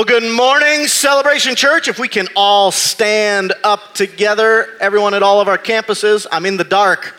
Well, 0.00 0.06
good 0.06 0.34
morning, 0.34 0.86
Celebration 0.86 1.54
Church. 1.54 1.86
If 1.86 1.98
we 1.98 2.08
can 2.08 2.26
all 2.34 2.72
stand 2.72 3.52
up 3.62 3.92
together, 3.92 4.78
everyone 4.80 5.12
at 5.12 5.22
all 5.22 5.42
of 5.42 5.48
our 5.48 5.58
campuses, 5.58 6.26
I'm 6.32 6.46
in 6.46 6.56
the 6.56 6.64
dark. 6.64 7.14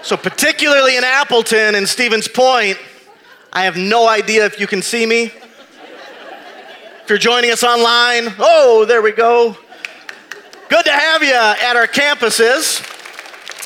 So, 0.00 0.16
particularly 0.16 0.96
in 0.96 1.04
Appleton 1.04 1.74
and 1.74 1.86
Stevens 1.86 2.26
Point, 2.26 2.78
I 3.52 3.64
have 3.64 3.76
no 3.76 4.08
idea 4.08 4.46
if 4.46 4.58
you 4.58 4.66
can 4.66 4.80
see 4.80 5.04
me. 5.04 5.24
If 5.24 7.10
you're 7.10 7.18
joining 7.18 7.50
us 7.50 7.62
online, 7.62 8.34
oh, 8.38 8.86
there 8.88 9.02
we 9.02 9.12
go. 9.12 9.58
Good 10.70 10.86
to 10.86 10.90
have 10.90 11.22
you 11.22 11.34
at 11.34 11.76
our 11.76 11.86
campuses 11.86 12.93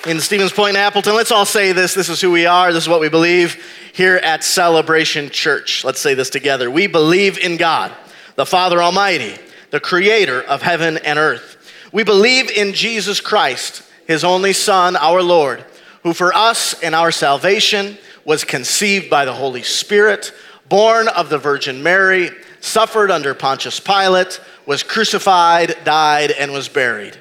in 0.09 0.21
Stevens 0.21 0.53
Point 0.53 0.77
Appleton. 0.77 1.15
Let's 1.15 1.31
all 1.31 1.45
say 1.45 1.73
this. 1.73 1.93
This 1.93 2.09
is 2.09 2.19
who 2.19 2.31
we 2.31 2.47
are. 2.47 2.73
This 2.73 2.85
is 2.85 2.89
what 2.89 3.01
we 3.01 3.11
believe 3.11 3.63
here 3.93 4.17
at 4.17 4.43
Celebration 4.43 5.29
Church. 5.29 5.85
Let's 5.85 6.01
say 6.01 6.15
this 6.15 6.31
together. 6.31 6.71
We 6.71 6.87
believe 6.87 7.37
in 7.37 7.59
God, 7.59 7.93
the 8.35 8.47
Father 8.47 8.83
Almighty, 8.83 9.35
the 9.71 9.81
creator 9.81 10.41
of 10.43 10.63
heaven 10.63 10.97
and 10.99 11.19
earth. 11.19 11.57
We 11.93 12.05
believe 12.05 12.51
in 12.51 12.73
Jesus 12.73 13.21
Christ, 13.21 13.83
his 14.07 14.25
only 14.25 14.55
Son, 14.55 14.97
our 14.97 15.23
Lord, 15.23 15.63
who 16.03 16.15
for 16.15 16.33
us 16.35 16.81
and 16.83 16.95
our 16.95 17.11
salvation 17.11 17.99
was 18.25 18.45
conceived 18.45 19.11
by 19.11 19.27
the 19.27 19.35
Holy 19.35 19.63
Spirit, 19.63 20.33
born 20.71 21.09
of 21.09 21.29
the 21.29 21.39
Virgin 21.39 21.83
Mary, 21.83 22.31
suffered 22.61 23.11
under 23.11 23.35
Pontius 23.35 23.79
Pilate, 23.79 24.41
was 24.65 24.83
crucified, 24.83 25.77
died, 25.85 26.31
and 26.31 26.51
was 26.51 26.69
buried. 26.69 27.21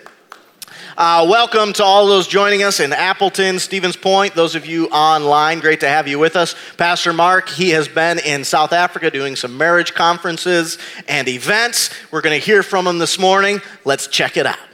Uh, 0.97 1.25
welcome 1.29 1.71
to 1.71 1.83
all 1.83 2.05
those 2.05 2.27
joining 2.27 2.63
us 2.63 2.81
in 2.81 2.91
Appleton, 2.91 3.59
Stevens 3.59 3.95
Point, 3.95 4.35
those 4.35 4.55
of 4.55 4.65
you 4.65 4.87
online. 4.89 5.61
Great 5.61 5.79
to 5.79 5.87
have 5.87 6.05
you 6.05 6.19
with 6.19 6.35
us. 6.35 6.53
Pastor 6.75 7.13
Mark, 7.13 7.47
he 7.47 7.69
has 7.69 7.87
been 7.87 8.19
in 8.19 8.43
South 8.43 8.73
Africa 8.73 9.09
doing 9.09 9.37
some 9.37 9.57
marriage 9.57 9.93
conferences 9.93 10.77
and 11.07 11.29
events. 11.29 11.91
We're 12.11 12.21
going 12.21 12.37
to 12.37 12.45
hear 12.45 12.61
from 12.61 12.87
him 12.87 12.97
this 12.97 13.17
morning. 13.17 13.61
Let's 13.85 14.07
check 14.07 14.35
it 14.35 14.45
out. 14.45 14.70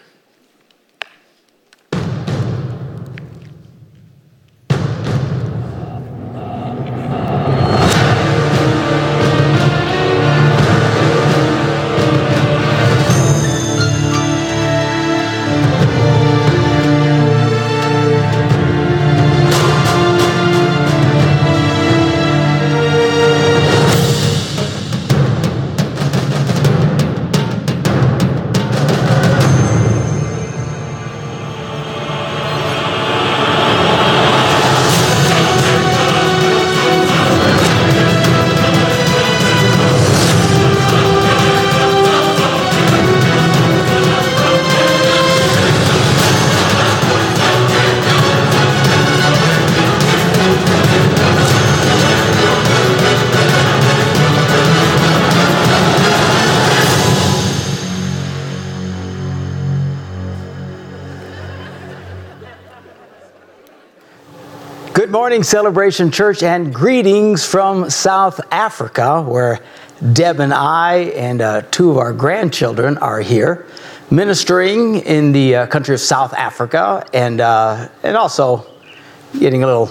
Morning, 65.28 65.44
Celebration 65.44 66.10
Church, 66.10 66.42
and 66.42 66.74
greetings 66.74 67.46
from 67.46 67.90
South 67.90 68.40
Africa, 68.50 69.22
where 69.22 69.60
Deb 70.14 70.40
and 70.40 70.54
I 70.54 71.12
and 71.18 71.42
uh, 71.42 71.64
two 71.64 71.92
of 71.92 71.98
our 71.98 72.14
grandchildren 72.14 72.98
are 73.00 73.20
here 73.20 73.68
ministering 74.10 75.00
in 75.00 75.34
the 75.34 75.54
uh, 75.54 75.68
country 75.68 75.94
of 75.94 76.00
South 76.00 76.34
Africa 76.34 77.06
and, 77.12 77.42
uh, 77.42 77.90
and 78.04 78.16
also 78.16 78.66
getting 79.38 79.64
a 79.64 79.66
little 79.66 79.88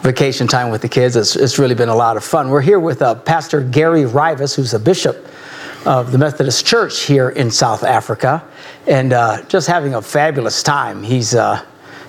vacation 0.00 0.48
time 0.48 0.68
with 0.68 0.82
the 0.82 0.88
kids. 0.88 1.14
It's, 1.14 1.36
it's 1.36 1.60
really 1.60 1.76
been 1.76 1.88
a 1.88 1.94
lot 1.94 2.16
of 2.16 2.24
fun. 2.24 2.50
We're 2.50 2.60
here 2.60 2.80
with 2.80 3.02
uh, 3.02 3.14
Pastor 3.14 3.60
Gary 3.60 4.04
Rivas, 4.04 4.56
who's 4.56 4.74
a 4.74 4.80
bishop 4.80 5.28
of 5.86 6.10
the 6.10 6.18
Methodist 6.18 6.66
Church 6.66 7.02
here 7.02 7.28
in 7.28 7.52
South 7.52 7.84
Africa, 7.84 8.44
and 8.88 9.12
uh, 9.12 9.44
just 9.44 9.68
having 9.68 9.94
a 9.94 10.02
fabulous 10.02 10.60
time. 10.60 11.04
He's 11.04 11.36
uh, 11.36 11.64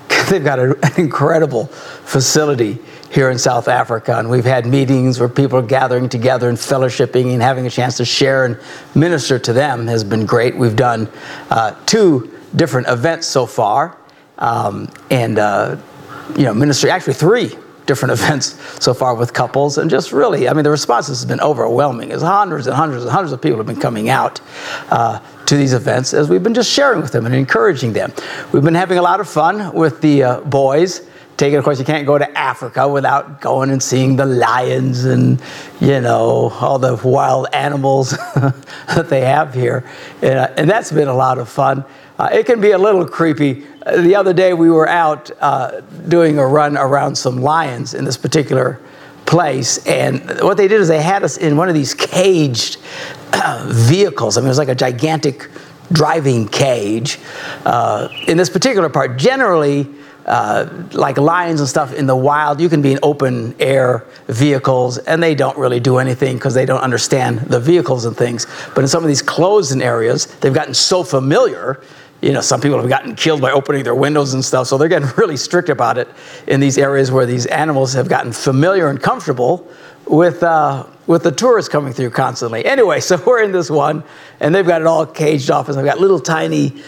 they've 0.30 0.44
got 0.44 0.60
an 0.60 0.76
incredible 0.98 1.68
facility 1.68 2.80
here 3.12 3.30
in 3.30 3.38
South 3.38 3.68
Africa, 3.68 4.18
and 4.18 4.30
we've 4.30 4.46
had 4.46 4.66
meetings 4.66 5.20
where 5.20 5.30
people 5.30 5.60
are 5.60 5.64
gathering 5.66 6.10
together 6.10 6.50
and 6.50 6.58
fellowshipping 6.58 7.32
and 7.34 7.42
having 7.42 7.68
a 7.68 7.70
chance 7.70 7.98
to 7.98 8.06
share 8.06 8.46
and 8.46 8.60
minister 8.96 9.38
to 9.38 9.54
them 9.54 9.86
has 9.88 10.04
been 10.04 10.26
great. 10.26 10.56
We've 10.56 10.76
done 10.76 11.08
uh, 11.52 11.76
two 11.86 12.36
different 12.56 12.88
events 12.88 13.28
so 13.28 13.46
far, 13.46 13.98
um, 14.40 14.92
and 15.12 15.38
uh, 15.38 15.78
you 16.36 16.44
know, 16.44 16.54
ministry 16.54 16.90
actually 16.90 17.14
three 17.14 17.56
different 17.86 18.12
events 18.20 18.58
so 18.84 18.94
far 18.94 19.14
with 19.14 19.34
couples, 19.34 19.78
and 19.78 19.92
just 19.92 20.12
really, 20.12 20.50
I 20.50 20.54
mean, 20.54 20.64
the 20.64 20.72
response 20.72 21.08
has 21.08 21.24
been 21.24 21.42
overwhelming. 21.42 22.12
As 22.12 22.24
hundreds 22.24 22.66
and 22.66 22.76
hundreds 22.76 23.04
and 23.04 23.12
hundreds 23.12 23.32
of 23.32 23.42
people 23.42 23.58
have 23.58 23.68
been 23.68 23.80
coming 23.80 24.10
out 24.10 24.42
uh, 24.90 25.20
to 25.46 25.58
these 25.58 25.74
events 25.74 26.14
as 26.14 26.30
we've 26.30 26.44
been 26.44 26.54
just 26.54 26.72
sharing 26.72 27.02
with 27.02 27.12
them 27.12 27.26
and 27.26 27.36
encouraging 27.36 27.94
them. 27.94 28.14
We've 28.52 28.64
been 28.64 28.76
having 28.76 28.98
a 28.98 29.02
lot 29.02 29.20
of 29.20 29.30
fun 29.30 29.74
with 29.74 30.02
the 30.02 30.24
uh, 30.24 30.42
boys. 30.42 31.08
Taking, 31.36 31.58
of 31.58 31.64
course, 31.64 31.80
you 31.80 31.86
can't 31.86 32.06
go 32.06 32.18
to 32.18 32.38
Africa 32.38 32.88
without 32.88 33.42
going 33.42 33.72
and 33.72 33.82
seeing 33.82 34.16
the 34.16 34.26
lions 34.26 35.04
and, 35.06 35.42
you 35.82 36.00
know, 36.00 36.52
all 36.62 36.78
the 36.78 36.96
wild 37.04 37.48
animals 37.54 38.12
that 38.36 39.08
they 39.10 39.22
have 39.22 39.54
here. 39.54 39.84
And, 40.22 40.40
uh, 40.40 40.54
and 40.58 40.70
that's 40.70 40.92
been 40.92 41.08
a 41.08 41.14
lot 41.14 41.40
of 41.40 41.50
fun. 41.50 41.86
Uh, 42.20 42.30
it 42.32 42.46
can 42.46 42.62
be 42.62 42.72
a 42.72 42.78
little 42.78 43.08
creepy. 43.08 43.66
Uh, 43.84 44.02
the 44.02 44.16
other 44.16 44.34
day 44.34 44.54
we 44.54 44.70
were 44.70 44.88
out 44.88 45.32
uh, 45.42 45.82
doing 46.08 46.38
a 46.38 46.46
run 46.46 46.78
around 46.78 47.16
some 47.16 47.38
lions 47.38 47.96
in 47.96 48.06
this 48.06 48.18
particular 48.18 48.80
place, 49.26 49.86
and 49.86 50.22
what 50.42 50.58
they 50.58 50.68
did 50.68 50.82
is 50.82 50.88
they 50.88 51.02
had 51.02 51.24
us 51.24 51.38
in 51.38 51.58
one 51.58 51.70
of 51.70 51.76
these 51.76 51.94
caged 51.94 52.78
uh, 53.34 53.66
vehicles. 53.70 54.38
I 54.38 54.42
mean, 54.42 54.48
it 54.48 54.50
was 54.50 54.58
like 54.58 54.70
a 54.70 54.76
gigantic 54.76 55.50
driving 55.92 56.48
cage. 56.48 57.20
Uh, 57.66 58.10
in 58.28 58.38
this 58.38 58.50
particular 58.50 58.90
part, 58.90 59.18
generally, 59.18 59.88
uh, 60.26 60.70
like 60.94 61.18
lions 61.18 61.60
and 61.60 61.68
stuff 61.68 61.94
in 61.94 62.06
the 62.06 62.16
wild, 62.16 62.62
you 62.62 62.70
can 62.70 62.82
be 62.82 62.94
in 62.94 63.00
open 63.04 63.56
air 63.60 64.06
vehicles 64.28 64.98
and 64.98 65.22
they 65.22 65.36
don't 65.36 65.58
really 65.58 65.80
do 65.80 65.98
anything 65.98 66.36
because 66.36 66.54
they 66.54 66.66
don't 66.66 66.82
understand 66.82 67.40
the 67.40 67.60
vehicles 67.60 68.06
and 68.06 68.16
things. 68.16 68.48
But 68.74 68.82
in 68.82 68.88
some 68.88 69.04
of 69.04 69.10
these 69.10 69.22
closed 69.22 69.74
in 69.74 69.82
areas, 69.82 70.28
they've 70.38 70.54
gotten 70.54 70.74
so 70.74 71.04
familiar 71.04 71.82
you 72.24 72.32
know, 72.32 72.40
some 72.40 72.62
people 72.62 72.80
have 72.80 72.88
gotten 72.88 73.16
killed 73.16 73.42
by 73.42 73.52
opening 73.52 73.84
their 73.84 73.94
windows 73.94 74.34
and 74.34 74.44
stuff. 74.44 74.68
So 74.68 74.78
they're 74.78 74.88
getting 74.88 75.10
really 75.18 75.36
strict 75.36 75.68
about 75.68 75.98
it 75.98 76.08
in 76.48 76.62
these 76.62 76.78
areas 76.78 77.12
where 77.12 77.26
these 77.26 77.46
animals 77.48 77.94
have 77.94 78.08
gotten 78.08 78.32
familiar 78.32 78.88
and 78.88 79.02
comfortable 79.02 79.68
with 80.08 80.42
uh, 80.42 80.86
with 81.06 81.24
the 81.24 81.32
tourists 81.32 81.68
coming 81.68 81.92
through 81.92 82.12
constantly. 82.12 82.66
Anyway, 82.66 83.00
so 83.02 83.22
we're 83.26 83.44
in 83.44 83.52
this 83.52 83.70
one, 83.70 84.04
and 84.40 84.56
they've 84.56 84.66
got 84.66 84.80
it 84.80 84.88
all 84.88 85.06
caged 85.06 85.52
off, 85.52 85.68
and 85.68 85.78
they've 85.78 85.86
got 85.86 86.00
little 86.00 86.20
tiny 86.20 86.82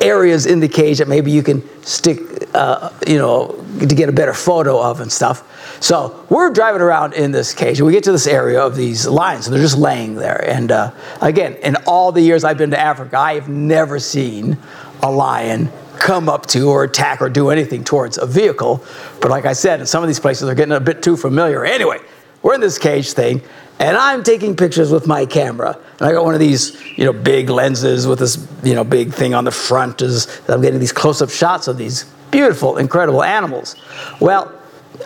areas 0.00 0.46
in 0.46 0.60
the 0.60 0.68
cage 0.68 0.98
that 0.98 1.08
maybe 1.08 1.30
you 1.30 1.42
can 1.42 1.62
stick, 1.84 2.18
uh, 2.54 2.90
you 3.06 3.18
know, 3.18 3.64
to 3.78 3.94
get 3.94 4.08
a 4.08 4.12
better 4.12 4.34
photo 4.34 4.80
of 4.80 5.00
and 5.00 5.10
stuff. 5.10 5.46
So 5.82 6.26
we're 6.28 6.50
driving 6.50 6.82
around 6.82 7.14
in 7.14 7.32
this 7.32 7.54
cage, 7.54 7.78
and 7.78 7.86
we 7.86 7.92
get 7.92 8.04
to 8.04 8.12
this 8.12 8.26
area 8.26 8.60
of 8.60 8.76
these 8.76 9.06
lions, 9.06 9.46
and 9.46 9.54
they're 9.54 9.62
just 9.62 9.78
laying 9.78 10.14
there. 10.14 10.44
And 10.44 10.70
uh, 10.70 10.92
again, 11.20 11.54
in 11.62 11.76
all 11.86 12.12
the 12.12 12.20
years 12.20 12.44
I've 12.44 12.58
been 12.58 12.70
to 12.70 12.78
Africa, 12.78 13.18
I 13.18 13.34
have 13.34 13.48
never 13.48 13.98
seen 13.98 14.58
a 15.02 15.10
lion 15.10 15.70
come 15.98 16.28
up 16.28 16.46
to 16.46 16.68
or 16.70 16.84
attack 16.84 17.20
or 17.20 17.28
do 17.28 17.50
anything 17.50 17.84
towards 17.84 18.18
a 18.18 18.26
vehicle. 18.26 18.82
But 19.20 19.30
like 19.30 19.44
I 19.44 19.52
said, 19.52 19.80
in 19.80 19.86
some 19.86 20.02
of 20.02 20.08
these 20.08 20.20
places, 20.20 20.46
they're 20.46 20.54
getting 20.54 20.74
a 20.74 20.80
bit 20.80 21.02
too 21.02 21.16
familiar. 21.16 21.64
Anyway, 21.64 21.98
we're 22.42 22.54
in 22.54 22.60
this 22.60 22.78
cage 22.78 23.12
thing, 23.12 23.42
and 23.80 23.96
I'm 23.96 24.22
taking 24.22 24.54
pictures 24.54 24.92
with 24.92 25.06
my 25.06 25.24
camera. 25.24 25.76
And 25.98 26.02
I 26.02 26.12
got 26.12 26.22
one 26.22 26.34
of 26.34 26.40
these, 26.40 26.78
you 26.98 27.06
know, 27.06 27.14
big 27.14 27.48
lenses 27.48 28.06
with 28.06 28.18
this, 28.18 28.46
you 28.62 28.74
know, 28.74 28.84
big 28.84 29.14
thing 29.14 29.32
on 29.32 29.44
the 29.44 29.50
front. 29.50 30.02
Is 30.02 30.40
I'm 30.48 30.60
getting 30.60 30.78
these 30.78 30.92
close-up 30.92 31.30
shots 31.30 31.66
of 31.66 31.78
these 31.78 32.04
beautiful, 32.30 32.76
incredible 32.76 33.22
animals. 33.22 33.76
Well, 34.20 34.52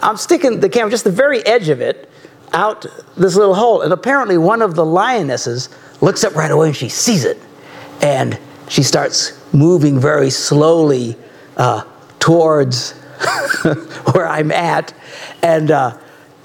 I'm 0.02 0.16
sticking 0.16 0.58
the 0.58 0.68
camera 0.68 0.90
just 0.90 1.04
the 1.04 1.12
very 1.12 1.46
edge 1.46 1.68
of 1.68 1.80
it 1.80 2.10
out 2.52 2.84
this 3.16 3.36
little 3.36 3.54
hole, 3.54 3.82
and 3.82 3.92
apparently 3.92 4.38
one 4.38 4.60
of 4.60 4.74
the 4.74 4.84
lionesses 4.84 5.68
looks 6.00 6.24
up 6.24 6.34
right 6.34 6.50
away 6.50 6.66
and 6.68 6.76
she 6.76 6.88
sees 6.88 7.24
it, 7.24 7.38
and 8.02 8.38
she 8.68 8.82
starts 8.82 9.40
moving 9.54 10.00
very 10.00 10.30
slowly 10.30 11.16
uh, 11.56 11.84
towards 12.18 12.92
where 14.12 14.26
I'm 14.26 14.50
at, 14.50 14.92
and 15.42 15.70
uh, 15.70 15.96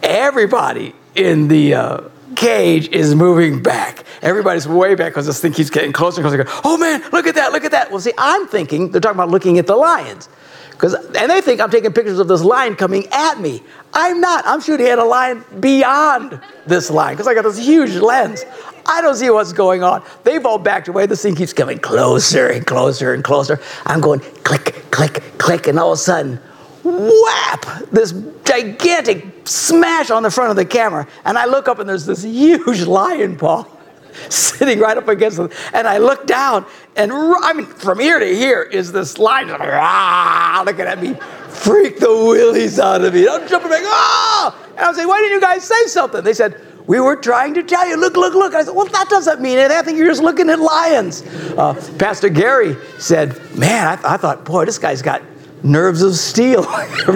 everybody 0.03 0.93
in 1.15 1.47
the 1.47 1.73
uh, 1.73 2.01
cage 2.39 2.88
is 2.89 3.15
moving 3.15 3.62
back. 3.62 4.06
Everybody's 4.21 4.65
way 4.65 4.95
back 4.95 5.12
because 5.12 5.25
this 5.25 5.41
thing 5.41 5.51
keeps 5.51 5.69
getting 5.69 5.91
closer 5.91 6.21
and 6.21 6.30
closer. 6.30 6.62
Oh 6.63 6.77
man, 6.77 7.03
look 7.12 7.27
at 7.27 7.36
that, 7.36 7.51
look 7.51 7.65
at 7.65 7.71
that. 7.71 7.91
Well, 7.91 8.00
see, 8.00 8.13
I'm 8.18 8.47
thinking, 8.47 8.91
they're 8.91 9.01
talking 9.01 9.18
about 9.18 9.30
looking 9.30 9.59
at 9.59 9.68
the 9.68 9.75
lions. 9.75 10.30
Because, 10.71 10.94
and 10.94 11.30
they 11.30 11.41
think 11.41 11.59
I'm 11.59 11.69
taking 11.69 11.91
pictures 11.91 12.19
of 12.19 12.30
this 12.30 12.41
lion 12.41 12.77
coming 12.77 13.06
at 13.12 13.41
me. 13.41 13.62
I'm 13.94 14.21
not. 14.21 14.45
I'm 14.47 14.62
shooting 14.62 14.88
at 14.88 14.97
a 14.97 15.03
lion 15.03 15.44
beyond 15.59 16.39
this 16.65 16.89
line 16.89 17.15
because 17.15 17.27
I 17.27 17.33
got 17.33 17.41
this 17.41 17.57
huge 17.57 17.95
lens. 17.95 18.45
I 18.86 19.01
don't 19.01 19.15
see 19.15 19.30
what's 19.30 19.51
going 19.51 19.83
on. 19.83 20.01
They've 20.24 20.45
all 20.45 20.57
backed 20.57 20.88
away. 20.88 21.06
This 21.06 21.21
thing 21.21 21.36
keeps 21.36 21.51
coming 21.51 21.80
closer 21.80 22.47
and 22.47 22.65
closer 22.65 23.13
and 23.13 23.21
closer. 23.21 23.59
I'm 23.86 24.00
going 24.00 24.21
click, 24.45 24.86
click, 24.91 25.21
click, 25.38 25.68
and 25.68 25.77
all 25.77 25.91
of 25.91 26.00
a 26.00 26.01
sudden, 26.01 26.39
whap! 26.86 27.65
This 27.91 28.13
gigantic 28.45 29.38
smash 29.50 30.10
on 30.12 30.24
the 30.24 30.31
front 30.31 30.51
of 30.51 30.56
the 30.56 30.66
camera. 30.66 31.07
And 31.25 31.38
I 31.38 31.46
look 31.46 31.68
up 31.68 31.80
and 31.80 31.90
there's 31.90 32.06
this 32.06 32.24
huge 32.24 32.81
lion 32.81 33.38
paw 33.38 33.66
sitting 34.30 34.80
right 34.80 34.98
up 34.98 35.07
against 35.07 35.38
them. 35.38 35.50
And 35.74 35.88
I 35.88 35.98
look 35.98 36.28
down, 36.28 36.66
and 36.96 37.12
I 37.12 37.54
mean, 37.54 37.66
from 37.66 38.01
ear 38.01 38.19
to 38.19 38.25
here 38.25 38.62
is 38.62 38.92
this 38.92 39.18
lion 39.18 39.50
ah, 39.60 40.63
looking 40.66 40.86
at 40.86 41.01
me, 41.01 41.16
freak 41.50 42.00
the 42.00 42.07
willies 42.07 42.80
out 42.80 43.04
of 43.04 43.13
me. 43.13 43.28
I'm 43.28 43.48
jumping 43.48 43.72
back, 43.72 43.84
ah! 43.86 44.56
And 44.72 44.80
I 44.80 44.88
was 44.88 44.98
saying, 44.98 45.07
why 45.07 45.19
didn't 45.19 45.34
you 45.34 45.42
guys 45.42 45.63
say 45.63 45.86
something? 45.88 46.24
They 46.24 46.34
said, 46.34 46.62
we 46.88 47.00
were 47.00 47.16
trying 47.16 47.54
to 47.54 47.62
tell 47.62 47.88
you, 47.88 47.98
look, 47.98 48.16
look, 48.18 48.34
look. 48.34 48.56
I 48.56 48.63
said, 48.63 48.74
well, 48.74 48.88
that 48.88 49.10
doesn't 49.10 49.42
mean 49.42 49.60
anything. 49.60 49.78
I 49.78 49.84
think 49.84 49.98
you're 50.00 50.07
just 50.07 50.24
looking 50.24 50.50
at 50.50 50.60
lions. 50.60 51.22
Uh, 51.22 51.75
Pastor 52.00 52.30
Gary 52.30 52.75
said, 52.98 53.38
man, 53.56 53.88
I, 53.88 53.96
th- 53.96 54.06
I 54.06 54.18
thought, 54.18 54.44
boy, 54.44 54.66
this 54.66 54.80
guy's 54.80 55.04
got 55.04 55.22
nerves 55.63 56.01
of 56.01 56.15
steel. 56.15 56.65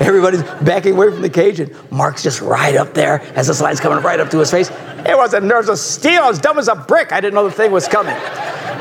Everybody's 0.00 0.42
backing 0.62 0.94
away 0.94 1.10
from 1.10 1.22
the 1.22 1.30
cage, 1.30 1.60
and 1.60 1.74
Mark's 1.90 2.22
just 2.22 2.40
right 2.40 2.74
up 2.76 2.94
there 2.94 3.20
as 3.34 3.48
the 3.48 3.54
slide's 3.54 3.80
coming 3.80 4.02
right 4.02 4.18
up 4.18 4.30
to 4.30 4.38
his 4.38 4.50
face. 4.50 4.70
It 5.06 5.16
wasn't 5.16 5.46
nerves 5.46 5.68
of 5.68 5.78
steel, 5.78 6.22
as 6.22 6.38
dumb 6.38 6.58
as 6.58 6.68
a 6.68 6.74
brick. 6.74 7.12
I 7.12 7.20
didn't 7.20 7.34
know 7.34 7.44
the 7.44 7.54
thing 7.54 7.70
was 7.70 7.86
coming. 7.88 8.16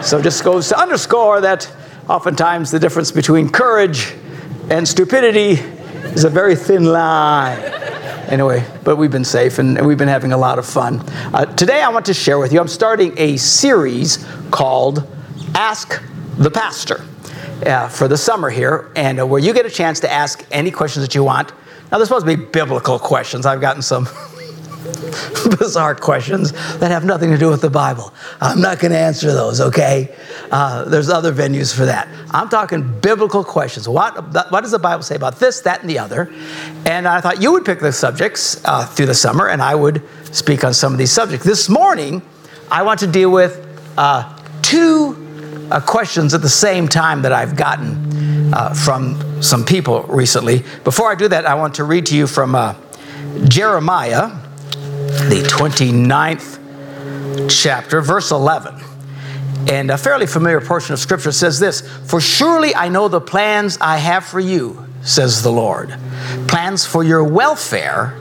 So 0.04 0.22
just 0.22 0.44
goes 0.44 0.70
to 0.70 0.80
underscore 0.80 1.42
that 1.42 1.70
oftentimes 2.08 2.72
the 2.72 2.80
difference 2.80 3.12
between 3.12 3.50
courage 3.50 4.14
and 4.70 4.88
stupidity 4.88 5.62
is 6.14 6.24
a 6.24 6.30
very 6.30 6.56
thin 6.56 6.86
line. 6.86 7.60
Anyway, 8.30 8.64
but 8.84 8.96
we've 8.96 9.12
been 9.12 9.26
safe 9.26 9.60
and 9.60 9.86
we've 9.86 9.98
been 9.98 10.08
having 10.08 10.32
a 10.32 10.38
lot 10.38 10.60
of 10.60 10.66
fun. 10.66 11.00
Uh, 11.34 11.46
today 11.46 11.82
I 11.82 11.90
want 11.90 12.06
to 12.06 12.14
share 12.14 12.38
with 12.38 12.54
you, 12.54 12.60
I'm 12.60 12.68
starting 12.68 13.14
a 13.18 13.38
series 13.38 14.26
called 14.52 15.08
Ask 15.56 16.02
the 16.38 16.52
Pastor 16.52 17.04
uh, 17.66 17.88
for 17.90 18.08
the 18.08 18.18
summer 18.18 18.50
here, 18.50 18.92
and 18.96 19.20
uh, 19.20 19.26
where 19.26 19.40
you 19.40 19.54
get 19.54 19.66
a 19.66 19.70
chance 19.70 20.00
to 20.02 20.12
ask 20.12 20.46
any 20.52 20.72
questions 20.72 21.06
that 21.06 21.16
you 21.16 21.24
want. 21.24 21.52
Now, 21.92 21.98
they're 21.98 22.06
supposed 22.06 22.26
to 22.26 22.38
be 22.38 22.44
biblical 22.44 23.00
questions. 23.00 23.46
I've 23.46 23.62
gotten 23.62 23.82
some 23.82 24.06
bizarre 25.60 25.96
questions 25.96 26.52
that 26.78 26.92
have 26.92 27.04
nothing 27.04 27.32
to 27.32 27.38
do 27.38 27.50
with 27.50 27.62
the 27.62 27.70
Bible. 27.70 28.14
I'm 28.40 28.62
not 28.62 28.80
going 28.80 28.92
to 28.92 28.98
answer 28.98 29.32
those, 29.32 29.60
okay? 29.60 30.16
Uh, 30.52 30.86
there's 30.86 31.10
other 31.10 31.34
venues 31.34 31.76
for 31.76 31.86
that. 31.86 32.08
I'm 32.32 32.48
talking 32.48 33.00
biblical 33.00 33.44
questions. 33.44 33.90
What, 33.90 34.34
what 34.52 34.62
does 34.62 34.72
the 34.72 34.80
Bible 34.80 35.04
say 35.04 35.16
about 35.16 35.40
this, 35.40 35.62
that, 35.62 35.82
and 35.82 35.90
the 35.90 36.00
other? 36.00 36.32
And 36.86 37.08
I 37.08 37.22
thought 37.22 37.42
you 37.42 37.52
would 37.52 37.66
pick 37.66 37.80
the 37.80 37.92
subjects 37.92 38.62
uh, 38.66 38.86
through 38.86 39.08
the 39.08 39.16
summer, 39.16 39.50
and 39.50 39.62
I 39.62 39.76
would 39.76 40.04
speak 40.32 40.64
on 40.64 40.74
some 40.74 40.94
of 40.94 40.98
these 40.98 41.12
subjects. 41.12 41.46
This 41.46 41.68
morning, 41.70 42.22
I 42.72 42.84
want 42.84 43.00
to 43.02 43.08
deal 43.08 43.32
with 43.32 43.66
uh, 43.98 44.38
two 44.62 45.29
uh, 45.72 45.80
questions 45.80 46.34
at 46.34 46.42
the 46.42 46.50
same 46.50 46.88
time 46.88 47.22
that 47.22 47.32
I've 47.32 47.56
gotten 47.56 48.54
uh, 48.54 48.74
from 48.74 49.42
some 49.42 49.66
people 49.66 50.04
recently. 50.04 50.64
Before 50.84 51.12
I 51.12 51.16
do 51.16 51.28
that, 51.28 51.46
I 51.46 51.56
want 51.56 51.76
to 51.76 51.84
read 51.84 52.06
to 52.08 52.18
you 52.18 52.28
from 52.28 52.56
uh, 52.56 52.76
Jeremiah, 53.48 54.30
the 55.30 55.46
29th 55.50 56.60
chapter, 57.50 58.02
verse 58.02 58.32
11. 58.32 58.76
And 59.70 59.92
a 59.92 59.98
fairly 59.98 60.26
familiar 60.26 60.62
portion 60.62 60.94
of 60.94 61.00
scripture 61.00 61.32
says 61.32 61.60
this 61.60 61.82
For 61.82 62.20
surely 62.22 62.74
I 62.74 62.90
know 62.90 63.08
the 63.08 63.22
plans 63.22 63.78
I 63.80 63.98
have 63.98 64.26
for 64.26 64.40
you, 64.40 64.86
says 65.02 65.44
the 65.44 65.52
Lord 65.52 65.96
plans 66.48 66.86
for 66.86 67.04
your 67.04 67.24
welfare 67.24 68.18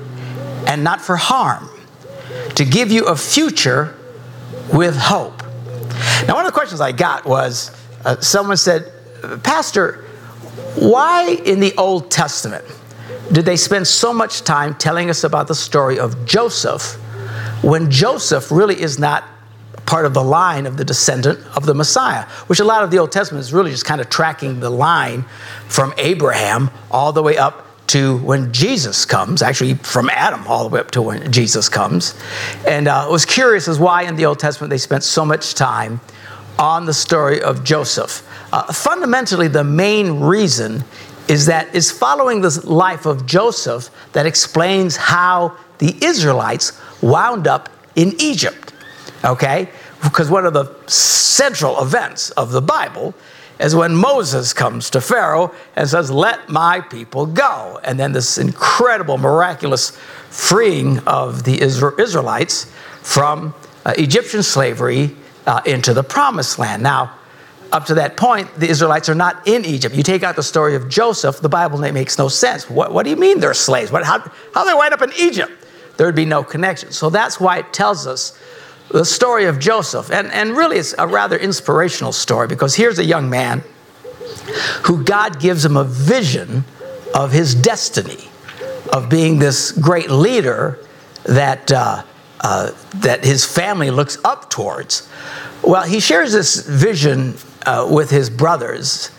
and 0.66 0.84
not 0.84 1.00
for 1.00 1.16
harm, 1.16 1.68
to 2.54 2.64
give 2.64 2.90
you 2.90 3.06
a 3.06 3.16
future 3.16 3.96
with 4.72 4.96
hope. 4.96 5.37
Now, 6.26 6.34
one 6.34 6.44
of 6.44 6.52
the 6.52 6.58
questions 6.58 6.80
I 6.80 6.92
got 6.92 7.24
was 7.24 7.70
uh, 8.04 8.20
someone 8.20 8.56
said, 8.56 8.92
Pastor, 9.42 10.04
why 10.76 11.38
in 11.44 11.60
the 11.60 11.74
Old 11.76 12.10
Testament 12.10 12.64
did 13.32 13.44
they 13.44 13.56
spend 13.56 13.86
so 13.86 14.12
much 14.12 14.42
time 14.42 14.74
telling 14.74 15.10
us 15.10 15.24
about 15.24 15.48
the 15.48 15.54
story 15.54 15.98
of 15.98 16.24
Joseph 16.24 16.94
when 17.62 17.90
Joseph 17.90 18.50
really 18.50 18.80
is 18.80 18.98
not 18.98 19.24
part 19.86 20.04
of 20.04 20.14
the 20.14 20.22
line 20.22 20.66
of 20.66 20.76
the 20.76 20.84
descendant 20.84 21.40
of 21.56 21.64
the 21.64 21.74
Messiah, 21.74 22.24
which 22.46 22.60
a 22.60 22.64
lot 22.64 22.84
of 22.84 22.90
the 22.90 22.98
Old 22.98 23.10
Testament 23.10 23.40
is 23.40 23.52
really 23.52 23.70
just 23.70 23.84
kind 23.84 24.00
of 24.00 24.10
tracking 24.10 24.60
the 24.60 24.70
line 24.70 25.22
from 25.66 25.94
Abraham 25.96 26.70
all 26.90 27.12
the 27.12 27.22
way 27.22 27.38
up 27.38 27.67
to 27.88 28.18
when 28.18 28.52
Jesus 28.52 29.04
comes, 29.04 29.42
actually 29.42 29.74
from 29.74 30.08
Adam 30.10 30.46
all 30.46 30.68
the 30.68 30.74
way 30.74 30.80
up 30.80 30.90
to 30.92 31.02
when 31.02 31.30
Jesus 31.32 31.68
comes. 31.68 32.14
And 32.66 32.88
uh, 32.88 33.06
I 33.06 33.08
was 33.08 33.24
curious 33.24 33.68
as 33.68 33.78
why 33.78 34.02
in 34.02 34.16
the 34.16 34.26
Old 34.26 34.38
Testament 34.38 34.70
they 34.70 34.78
spent 34.78 35.02
so 35.02 35.24
much 35.24 35.54
time 35.54 36.00
on 36.58 36.86
the 36.86 36.94
story 36.94 37.40
of 37.40 37.64
Joseph. 37.64 38.26
Uh, 38.52 38.72
fundamentally, 38.72 39.48
the 39.48 39.64
main 39.64 40.20
reason 40.20 40.84
is 41.28 41.46
that 41.46 41.74
is 41.74 41.90
following 41.90 42.40
the 42.40 42.62
life 42.64 43.06
of 43.06 43.26
Joseph 43.26 43.90
that 44.12 44.26
explains 44.26 44.96
how 44.96 45.56
the 45.78 45.94
Israelites 46.02 46.80
wound 47.02 47.46
up 47.46 47.68
in 47.94 48.14
Egypt. 48.18 48.72
Okay? 49.24 49.68
Because 50.02 50.30
one 50.30 50.46
of 50.46 50.52
the 50.52 50.74
central 50.88 51.80
events 51.82 52.30
of 52.30 52.52
the 52.52 52.62
Bible 52.62 53.14
is 53.58 53.74
when 53.74 53.94
Moses 53.94 54.52
comes 54.52 54.90
to 54.90 55.00
Pharaoh 55.00 55.52
and 55.74 55.88
says, 55.88 56.10
Let 56.10 56.48
my 56.48 56.80
people 56.80 57.26
go. 57.26 57.80
And 57.82 57.98
then 57.98 58.12
this 58.12 58.38
incredible, 58.38 59.18
miraculous 59.18 59.90
freeing 60.30 60.98
of 61.00 61.44
the 61.44 61.60
Israelites 61.60 62.70
from 63.02 63.54
uh, 63.84 63.94
Egyptian 63.98 64.42
slavery 64.42 65.16
uh, 65.46 65.60
into 65.64 65.94
the 65.94 66.02
promised 66.02 66.58
land. 66.58 66.82
Now, 66.82 67.14
up 67.72 67.86
to 67.86 67.94
that 67.94 68.16
point, 68.16 68.52
the 68.54 68.68
Israelites 68.68 69.08
are 69.08 69.14
not 69.14 69.46
in 69.46 69.64
Egypt. 69.64 69.94
You 69.94 70.02
take 70.02 70.22
out 70.22 70.36
the 70.36 70.42
story 70.42 70.74
of 70.74 70.88
Joseph, 70.88 71.40
the 71.40 71.48
Bible 71.48 71.78
makes 71.78 72.16
no 72.16 72.28
sense. 72.28 72.68
What, 72.70 72.92
what 72.92 73.04
do 73.04 73.10
you 73.10 73.16
mean 73.16 73.40
they're 73.40 73.54
slaves? 73.54 73.92
What, 73.92 74.04
how, 74.04 74.20
how 74.54 74.64
they 74.64 74.74
wind 74.74 74.94
up 74.94 75.02
in 75.02 75.12
Egypt? 75.18 75.52
There 75.96 76.06
would 76.06 76.14
be 76.14 76.24
no 76.24 76.42
connection. 76.42 76.92
So 76.92 77.10
that's 77.10 77.38
why 77.40 77.58
it 77.58 77.72
tells 77.72 78.06
us 78.06 78.38
the 78.90 79.04
story 79.04 79.44
of 79.44 79.58
Joseph. 79.58 80.10
And, 80.10 80.32
and 80.32 80.56
really, 80.56 80.78
it's 80.78 80.94
a 80.98 81.06
rather 81.06 81.36
inspirational 81.36 82.12
story 82.12 82.46
because 82.48 82.74
here's 82.74 82.98
a 82.98 83.04
young 83.04 83.30
man 83.30 83.62
who 84.84 85.04
God 85.04 85.40
gives 85.40 85.64
him 85.64 85.76
a 85.76 85.84
vision 85.84 86.64
of 87.14 87.32
his 87.32 87.54
destiny, 87.54 88.28
of 88.92 89.08
being 89.08 89.38
this 89.38 89.72
great 89.72 90.10
leader 90.10 90.78
that, 91.24 91.70
uh, 91.70 92.02
uh, 92.40 92.72
that 92.94 93.24
his 93.24 93.44
family 93.44 93.90
looks 93.90 94.18
up 94.24 94.50
towards. 94.50 95.08
Well, 95.62 95.82
he 95.82 96.00
shares 96.00 96.32
this 96.32 96.66
vision 96.66 97.34
uh, 97.66 97.88
with 97.90 98.10
his 98.10 98.30
brothers, 98.30 99.10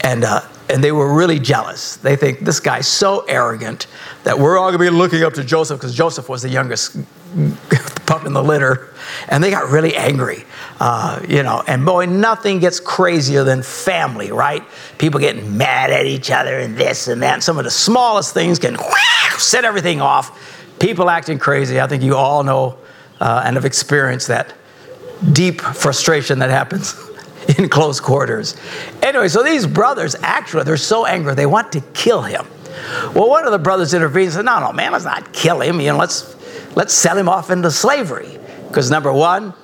and, 0.00 0.24
uh, 0.24 0.42
and 0.70 0.82
they 0.82 0.92
were 0.92 1.14
really 1.14 1.38
jealous. 1.38 1.96
They 1.96 2.16
think 2.16 2.40
this 2.40 2.60
guy's 2.60 2.86
so 2.86 3.20
arrogant 3.28 3.86
that 4.24 4.38
we're 4.38 4.58
all 4.58 4.70
going 4.70 4.84
to 4.84 4.90
be 4.90 4.96
looking 4.96 5.22
up 5.22 5.34
to 5.34 5.44
Joseph 5.44 5.80
because 5.80 5.94
Joseph 5.94 6.28
was 6.28 6.42
the 6.42 6.48
youngest 6.48 6.96
pup 8.06 8.26
in 8.26 8.32
the 8.32 8.42
litter, 8.42 8.94
and 9.28 9.42
they 9.42 9.50
got 9.50 9.70
really 9.70 9.96
angry. 9.96 10.44
Uh, 10.80 11.20
you 11.28 11.42
know, 11.42 11.62
and 11.66 11.84
boy, 11.84 12.06
nothing 12.06 12.58
gets 12.58 12.80
crazier 12.80 13.44
than 13.44 13.62
family, 13.62 14.30
right? 14.30 14.62
People 14.98 15.20
getting 15.20 15.56
mad 15.56 15.90
at 15.90 16.06
each 16.06 16.30
other 16.30 16.58
and 16.58 16.76
this 16.76 17.08
and 17.08 17.22
that. 17.22 17.42
Some 17.42 17.58
of 17.58 17.64
the 17.64 17.70
smallest 17.70 18.34
things 18.34 18.58
can 18.58 18.76
set 19.38 19.64
everything 19.64 20.00
off. 20.00 20.38
People 20.78 21.10
acting 21.10 21.38
crazy. 21.38 21.80
I 21.80 21.86
think 21.86 22.02
you 22.02 22.14
all 22.14 22.44
know 22.44 22.78
uh, 23.20 23.42
and 23.44 23.56
have 23.56 23.64
experienced 23.64 24.28
that 24.28 24.54
deep 25.32 25.60
frustration 25.60 26.38
that 26.38 26.50
happens 26.50 26.94
in 27.58 27.68
close 27.68 28.00
quarters. 28.00 28.56
Anyway, 29.02 29.28
so 29.28 29.42
these 29.42 29.66
brothers 29.66 30.14
actually, 30.22 30.64
they're 30.64 30.76
so 30.76 31.06
angry, 31.06 31.34
they 31.34 31.46
want 31.46 31.72
to 31.72 31.80
kill 31.94 32.22
him. 32.22 32.46
Well, 33.14 33.28
one 33.28 33.44
of 33.44 33.52
the 33.52 33.58
brothers 33.58 33.94
intervenes 33.94 34.36
and 34.36 34.44
said, 34.44 34.44
No, 34.44 34.60
no, 34.60 34.72
man, 34.72 34.92
let's 34.92 35.04
not 35.04 35.32
kill 35.32 35.60
him. 35.60 35.80
You 35.80 35.92
know, 35.92 35.98
let's 35.98 36.36
let's 36.76 36.94
sell 36.94 37.16
him 37.16 37.28
off 37.28 37.50
into 37.50 37.70
slavery. 37.70 38.38
Because 38.68 38.90
number 38.90 39.12
one, 39.12 39.54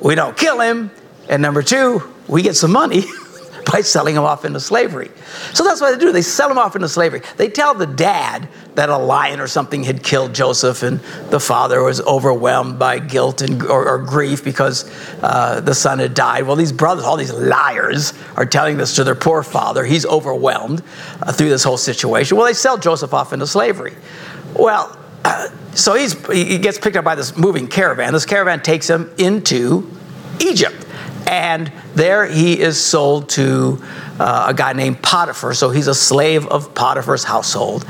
we 0.00 0.14
don't 0.14 0.36
kill 0.36 0.60
him. 0.60 0.90
And 1.28 1.42
number 1.42 1.62
two, 1.62 2.02
we 2.28 2.42
get 2.42 2.56
some 2.56 2.72
money 2.72 3.04
by 3.72 3.80
selling 3.80 4.16
him 4.16 4.22
off 4.22 4.44
into 4.44 4.60
slavery. 4.60 5.10
So 5.52 5.64
that's 5.64 5.80
what 5.80 5.92
they 5.92 5.98
do. 5.98 6.12
They 6.12 6.22
sell 6.22 6.50
him 6.50 6.58
off 6.58 6.76
into 6.76 6.88
slavery. 6.88 7.22
They 7.36 7.48
tell 7.48 7.74
the 7.74 7.86
dad 7.86 8.48
that 8.74 8.88
a 8.88 8.96
lion 8.96 9.40
or 9.40 9.46
something 9.46 9.82
had 9.82 10.02
killed 10.02 10.34
Joseph, 10.34 10.82
and 10.82 11.00
the 11.30 11.40
father 11.40 11.82
was 11.82 12.00
overwhelmed 12.00 12.78
by 12.78 12.98
guilt 12.98 13.42
and, 13.42 13.62
or, 13.62 13.88
or 13.88 13.98
grief 13.98 14.44
because 14.44 14.90
uh, 15.22 15.60
the 15.60 15.74
son 15.74 15.98
had 15.98 16.14
died. 16.14 16.46
Well, 16.46 16.56
these 16.56 16.72
brothers, 16.72 17.04
all 17.04 17.16
these 17.16 17.32
liars, 17.32 18.12
are 18.36 18.46
telling 18.46 18.76
this 18.76 18.96
to 18.96 19.04
their 19.04 19.14
poor 19.14 19.42
father. 19.42 19.84
He's 19.84 20.06
overwhelmed 20.06 20.82
uh, 21.22 21.32
through 21.32 21.50
this 21.50 21.64
whole 21.64 21.78
situation. 21.78 22.36
Well, 22.36 22.46
they 22.46 22.54
sell 22.54 22.78
Joseph 22.78 23.12
off 23.12 23.32
into 23.32 23.46
slavery. 23.46 23.94
Well, 24.54 24.96
uh, 25.24 25.48
so 25.74 25.94
he's, 25.94 26.14
he 26.28 26.58
gets 26.58 26.78
picked 26.78 26.96
up 26.96 27.04
by 27.04 27.14
this 27.14 27.36
moving 27.36 27.68
caravan. 27.68 28.12
This 28.12 28.26
caravan 28.26 28.62
takes 28.62 28.88
him 28.88 29.12
into 29.18 29.90
Egypt. 30.40 30.86
And 31.26 31.72
there 31.94 32.26
he 32.26 32.58
is 32.58 32.82
sold 32.82 33.28
to 33.30 33.82
uh, 34.18 34.46
a 34.48 34.54
guy 34.54 34.72
named 34.72 35.02
Potiphar. 35.02 35.54
So 35.54 35.70
he's 35.70 35.86
a 35.86 35.94
slave 35.94 36.46
of 36.46 36.74
Potiphar's 36.74 37.24
household. 37.24 37.84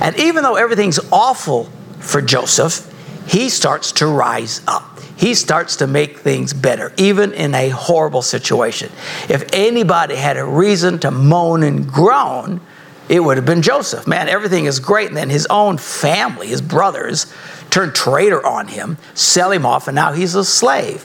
And 0.00 0.18
even 0.18 0.42
though 0.42 0.56
everything's 0.56 1.00
awful 1.12 1.70
for 2.00 2.20
Joseph, 2.20 2.92
he 3.28 3.48
starts 3.48 3.92
to 3.92 4.06
rise 4.06 4.60
up. 4.66 5.00
He 5.16 5.34
starts 5.34 5.76
to 5.76 5.86
make 5.86 6.18
things 6.18 6.52
better, 6.52 6.92
even 6.98 7.32
in 7.32 7.54
a 7.54 7.70
horrible 7.70 8.22
situation. 8.22 8.92
If 9.28 9.48
anybody 9.52 10.14
had 10.14 10.36
a 10.36 10.44
reason 10.44 10.98
to 11.00 11.10
moan 11.10 11.62
and 11.62 11.90
groan, 11.90 12.60
it 13.08 13.20
would 13.20 13.36
have 13.36 13.46
been 13.46 13.62
Joseph. 13.62 14.06
Man, 14.06 14.28
everything 14.28 14.66
is 14.66 14.78
great. 14.78 15.08
And 15.08 15.16
then 15.16 15.30
his 15.30 15.46
own 15.48 15.78
family, 15.78 16.48
his 16.48 16.60
brothers, 16.60 17.32
turn 17.76 17.92
traitor 17.92 18.44
on 18.46 18.66
him, 18.66 18.96
sell 19.12 19.52
him 19.52 19.66
off, 19.66 19.86
and 19.86 19.94
now 19.94 20.10
he's 20.10 20.34
a 20.34 20.42
slave. 20.42 21.04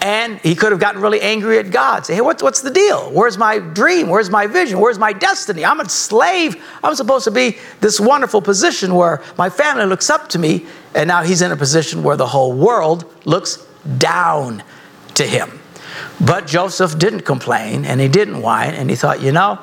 And 0.00 0.38
he 0.38 0.54
could 0.54 0.72
have 0.72 0.80
gotten 0.80 1.02
really 1.02 1.20
angry 1.20 1.58
at 1.58 1.70
God, 1.70 2.06
say, 2.06 2.14
hey, 2.14 2.22
what's, 2.22 2.42
what's 2.42 2.62
the 2.62 2.70
deal? 2.70 3.10
Where's 3.10 3.36
my 3.36 3.58
dream? 3.58 4.08
Where's 4.08 4.30
my 4.30 4.46
vision? 4.46 4.80
Where's 4.80 4.98
my 4.98 5.12
destiny? 5.12 5.62
I'm 5.62 5.78
a 5.78 5.86
slave. 5.90 6.56
I'm 6.82 6.94
supposed 6.94 7.24
to 7.24 7.30
be 7.30 7.58
this 7.82 8.00
wonderful 8.00 8.40
position 8.40 8.94
where 8.94 9.22
my 9.36 9.50
family 9.50 9.84
looks 9.84 10.08
up 10.08 10.30
to 10.30 10.38
me, 10.38 10.64
and 10.94 11.06
now 11.06 11.22
he's 11.22 11.42
in 11.42 11.52
a 11.52 11.56
position 11.56 12.02
where 12.02 12.16
the 12.16 12.28
whole 12.28 12.54
world 12.54 13.12
looks 13.26 13.66
down 13.98 14.62
to 15.16 15.22
him. 15.22 15.60
But 16.18 16.46
Joseph 16.46 16.98
didn't 16.98 17.26
complain, 17.26 17.84
and 17.84 18.00
he 18.00 18.08
didn't 18.08 18.40
whine, 18.40 18.72
and 18.72 18.88
he 18.88 18.96
thought, 18.96 19.20
you 19.20 19.32
know, 19.32 19.58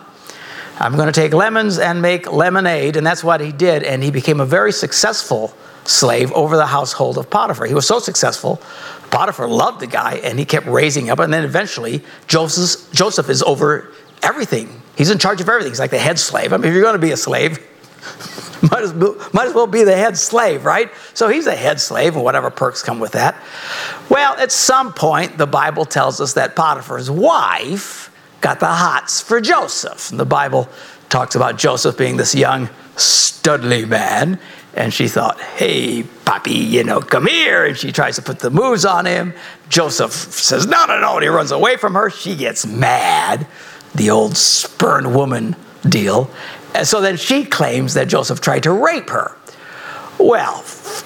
I'm 0.77 0.95
going 0.97 1.07
to 1.07 1.19
take 1.19 1.33
lemons 1.33 1.79
and 1.79 1.99
make 1.99 2.31
lemonade. 2.31 2.95
And 2.95 3.07
that's 3.07 3.23
what 3.23 3.41
he 3.41 3.51
did. 3.51 3.81
And 3.81 4.03
he 4.03 4.11
became 4.11 4.39
a 4.39 4.45
very 4.45 4.71
successful 4.71 5.55
slave 5.85 6.31
over 6.33 6.55
the 6.55 6.65
household 6.65 7.17
of 7.17 7.29
Potiphar. 7.29 7.65
He 7.65 7.73
was 7.73 7.87
so 7.87 7.99
successful, 7.99 8.61
Potiphar 9.13 9.47
loved 9.47 9.79
the 9.79 9.87
guy 9.87 10.15
and 10.23 10.39
he 10.39 10.45
kept 10.45 10.65
raising 10.65 11.09
up. 11.09 11.19
And 11.19 11.31
then 11.31 11.43
eventually, 11.43 12.01
Joseph, 12.27 12.91
Joseph 12.93 13.29
is 13.29 13.43
over 13.43 13.91
everything. 14.23 14.81
He's 14.97 15.11
in 15.11 15.19
charge 15.19 15.39
of 15.39 15.47
everything. 15.47 15.71
He's 15.71 15.79
like 15.79 15.91
the 15.91 15.99
head 15.99 16.17
slave. 16.17 16.51
I 16.51 16.57
mean, 16.57 16.67
if 16.67 16.73
you're 16.73 16.83
going 16.83 16.95
to 16.95 16.99
be 16.99 17.11
a 17.11 17.17
slave, 17.17 17.59
might 18.71 18.81
as, 18.81 18.93
might 18.93 19.47
as 19.47 19.53
well 19.53 19.67
be 19.67 19.83
the 19.83 19.95
head 19.95 20.17
slave, 20.17 20.65
right? 20.65 20.89
So 21.13 21.29
he's 21.29 21.45
a 21.45 21.55
head 21.55 21.79
slave 21.79 22.15
and 22.15 22.23
whatever 22.23 22.49
perks 22.49 22.81
come 22.81 22.99
with 22.99 23.11
that. 23.11 23.35
Well, 24.09 24.35
at 24.37 24.51
some 24.51 24.93
point, 24.93 25.37
the 25.37 25.47
Bible 25.47 25.85
tells 25.85 26.19
us 26.19 26.33
that 26.33 26.55
Potiphar's 26.55 27.11
wife 27.11 28.09
got 28.41 28.59
the 28.59 28.67
hots 28.67 29.21
for 29.21 29.39
Joseph. 29.39 30.09
And 30.09 30.19
the 30.19 30.25
Bible 30.25 30.69
talks 31.09 31.35
about 31.35 31.57
Joseph 31.57 31.97
being 31.97 32.17
this 32.17 32.33
young, 32.33 32.67
studly 32.95 33.87
man. 33.87 34.39
And 34.75 34.93
she 34.93 35.07
thought, 35.07 35.39
hey, 35.39 36.03
Poppy, 36.25 36.53
you 36.53 36.83
know, 36.83 36.99
come 36.99 37.27
here. 37.27 37.65
And 37.65 37.77
she 37.77 37.91
tries 37.91 38.15
to 38.15 38.21
put 38.21 38.39
the 38.39 38.49
moves 38.49 38.85
on 38.85 39.05
him. 39.05 39.33
Joseph 39.69 40.11
says, 40.11 40.65
no, 40.65 40.85
no, 40.85 40.99
no. 40.99 41.15
And 41.15 41.23
he 41.23 41.29
runs 41.29 41.51
away 41.51 41.77
from 41.77 41.93
her. 41.93 42.09
She 42.09 42.35
gets 42.35 42.65
mad. 42.65 43.45
The 43.93 44.09
old 44.09 44.35
spurned 44.35 45.15
woman 45.15 45.55
deal. 45.87 46.29
And 46.73 46.87
so 46.87 47.01
then 47.01 47.17
she 47.17 47.45
claims 47.45 47.93
that 47.93 48.07
Joseph 48.07 48.41
tried 48.41 48.63
to 48.63 48.71
rape 48.71 49.09
her. 49.09 49.37
Well, 50.19 50.63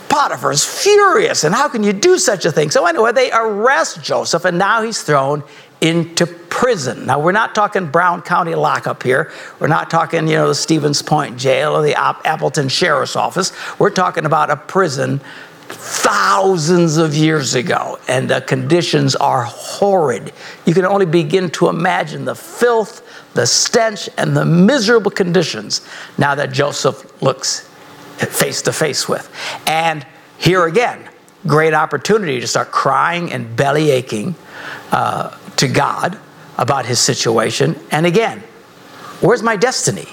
Potiphar's 0.10 0.66
furious, 0.66 1.44
and 1.44 1.56
how 1.56 1.70
can 1.70 1.84
you 1.84 1.94
do 1.94 2.18
such 2.18 2.46
a 2.46 2.52
thing? 2.52 2.72
So, 2.72 2.86
anyway, 2.86 3.12
they 3.14 3.32
arrest 3.32 4.04
Joseph, 4.04 4.46
and 4.46 4.58
now 4.58 4.82
he's 4.82 5.02
thrown 5.02 5.44
into 5.82 6.26
prison. 6.26 7.06
Now, 7.06 7.20
we're 7.20 7.32
not 7.32 7.54
talking 7.54 7.88
Brown 7.88 8.22
County 8.22 8.56
lockup 8.56 9.04
here. 9.04 9.32
We're 9.60 9.68
not 9.68 9.90
talking, 9.90 10.28
you 10.28 10.36
know, 10.36 10.48
the 10.48 10.56
Stevens 10.56 11.02
Point 11.02 11.38
jail 11.38 11.74
or 11.74 11.84
the 11.84 11.96
Appleton 11.96 12.70
Sheriff's 12.70 13.16
Office. 13.16 13.52
We're 13.80 13.92
talking 13.92 14.26
about 14.26 14.50
a 14.50 14.56
prison 14.56 15.22
thousands 15.70 16.98
of 16.98 17.14
years 17.14 17.54
ago, 17.54 18.00
and 18.08 18.30
the 18.30 18.42
conditions 18.42 19.16
are 19.16 19.44
horrid. 19.44 20.32
You 20.66 20.74
can 20.74 20.86
only 20.86 21.06
begin 21.06 21.50
to 21.52 21.70
imagine 21.70 22.26
the 22.26 22.36
filth, 22.36 23.04
the 23.34 23.46
stench, 23.46 24.10
and 24.18 24.36
the 24.36 24.46
miserable 24.46 25.12
conditions 25.12 25.88
now 26.18 26.36
that 26.36 26.52
Joseph 26.52 27.22
looks 27.22 27.68
face 28.18 28.62
to 28.64 28.74
face 28.74 29.08
with. 29.08 29.30
And 29.68 30.06
here 30.38 30.66
again, 30.66 31.08
great 31.46 31.74
opportunity 31.74 32.40
to 32.40 32.48
start 32.48 32.72
crying 32.72 33.32
and 33.32 33.56
belly 33.56 33.92
aching 33.92 34.36
uh, 34.92 35.38
to 35.58 35.68
God 35.68 36.18
about 36.58 36.86
his 36.86 37.00
situation. 37.00 37.80
And 37.92 38.06
again, 38.06 38.40
where's 39.22 39.44
my 39.44 39.56
destiny? 39.56 40.08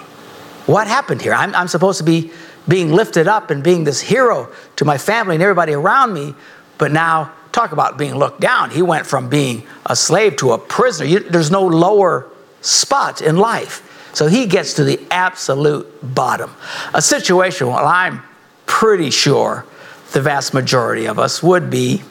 What 0.66 0.86
happened 0.86 1.22
here? 1.22 1.34
I'm, 1.34 1.54
I'm 1.54 1.68
supposed 1.68 1.98
to 1.98 2.04
be 2.04 2.32
being 2.66 2.92
lifted 2.92 3.28
up 3.28 3.50
and 3.50 3.62
being 3.62 3.84
this 3.84 4.00
hero 4.00 4.50
to 4.76 4.84
my 4.84 4.98
family 4.98 5.36
and 5.36 5.42
everybody 5.42 5.72
around 5.72 6.12
me, 6.12 6.34
but 6.78 6.92
now 6.92 7.32
talk 7.52 7.72
about 7.72 7.98
being 7.98 8.16
looked 8.16 8.40
down. 8.40 8.70
He 8.70 8.82
went 8.82 9.06
from 9.06 9.28
being 9.28 9.66
a 9.86 9.94
slave 9.94 10.36
to 10.36 10.52
a 10.52 10.58
prisoner. 10.58 11.06
You, 11.06 11.20
there's 11.20 11.50
no 11.50 11.66
lower 11.66 12.26
spot 12.62 13.20
in 13.22 13.36
life. 13.36 13.90
So 14.14 14.26
he 14.26 14.46
gets 14.46 14.74
to 14.74 14.84
the 14.84 15.00
absolute 15.10 15.86
bottom. 16.14 16.54
A 16.94 17.02
situation 17.02 17.66
where 17.66 17.76
I'm 17.76 18.22
pretty 18.66 19.10
sure 19.10 19.66
the 20.12 20.20
vast 20.20 20.54
majority 20.54 21.06
of 21.06 21.18
us 21.18 21.42
would 21.42 21.70
be, 21.70 22.02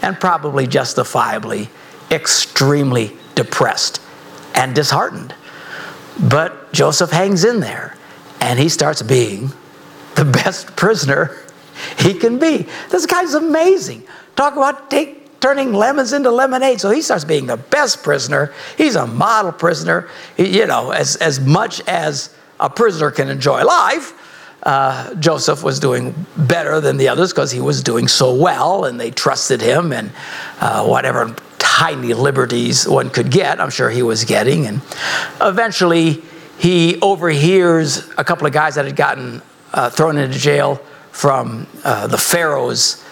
and 0.00 0.18
probably 0.18 0.66
justifiably, 0.66 1.68
extremely 2.10 3.16
depressed 3.34 4.00
and 4.54 4.74
disheartened. 4.74 5.34
But 6.20 6.72
Joseph 6.72 7.10
hangs 7.10 7.44
in 7.44 7.60
there 7.60 7.96
and 8.40 8.58
he 8.58 8.68
starts 8.68 9.02
being 9.02 9.52
the 10.14 10.24
best 10.44 10.76
prisoner 10.76 11.36
he 11.98 12.14
can 12.14 12.38
be. 12.38 12.66
This 12.90 13.06
guy's 13.06 13.34
amazing. 13.34 14.04
Talk 14.34 14.56
about 14.56 14.90
take, 14.90 15.40
turning 15.40 15.72
lemons 15.72 16.12
into 16.12 16.30
lemonade. 16.30 16.80
So 16.80 16.90
he 16.90 17.02
starts 17.02 17.24
being 17.24 17.46
the 17.46 17.56
best 17.56 18.02
prisoner. 18.02 18.52
He's 18.76 18.96
a 18.96 19.06
model 19.06 19.52
prisoner. 19.52 20.08
You 20.36 20.66
know, 20.66 20.90
as, 20.90 21.16
as 21.16 21.38
much 21.38 21.80
as 21.86 22.34
a 22.58 22.68
prisoner 22.68 23.10
can 23.12 23.28
enjoy 23.28 23.64
life, 23.64 24.14
uh, 24.64 25.14
Joseph 25.14 25.62
was 25.62 25.78
doing 25.78 26.14
better 26.36 26.80
than 26.80 26.96
the 26.96 27.08
others 27.08 27.32
because 27.32 27.52
he 27.52 27.60
was 27.60 27.82
doing 27.82 28.08
so 28.08 28.34
well 28.34 28.84
and 28.84 28.98
they 28.98 29.12
trusted 29.12 29.60
him 29.60 29.92
and 29.92 30.10
uh, 30.60 30.84
whatever 30.84 31.34
tiny 31.78 32.12
liberties 32.12 32.88
one 32.88 33.08
could 33.08 33.30
get, 33.30 33.60
I'm 33.60 33.70
sure 33.70 33.88
he 33.88 34.02
was 34.02 34.24
getting. 34.24 34.66
And 34.66 34.82
eventually, 35.40 36.20
he 36.58 36.98
overhears 37.00 38.10
a 38.18 38.24
couple 38.24 38.48
of 38.48 38.52
guys 38.52 38.74
that 38.74 38.84
had 38.84 38.96
gotten 38.96 39.40
uh, 39.72 39.88
thrown 39.88 40.16
into 40.18 40.36
jail 40.36 40.80
from 41.12 41.68
uh, 41.84 42.08
the 42.08 42.18
Pharaoh's 42.18 43.04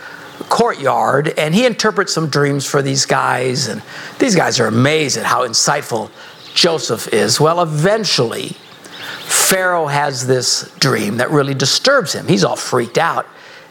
courtyard, 0.48 1.32
and 1.38 1.54
he 1.54 1.64
interprets 1.64 2.12
some 2.12 2.28
dreams 2.28 2.66
for 2.66 2.82
these 2.82 3.06
guys. 3.06 3.68
And 3.68 3.82
these 4.18 4.34
guys 4.34 4.58
are 4.58 4.66
amazed 4.66 5.16
at 5.16 5.24
how 5.24 5.46
insightful 5.46 6.10
Joseph 6.52 7.06
is. 7.12 7.38
Well, 7.38 7.62
eventually, 7.62 8.48
Pharaoh 9.26 9.86
has 9.86 10.26
this 10.26 10.74
dream 10.80 11.18
that 11.18 11.30
really 11.30 11.54
disturbs 11.54 12.14
him. 12.14 12.26
He's 12.26 12.42
all 12.42 12.56
freaked 12.56 12.98
out 12.98 13.26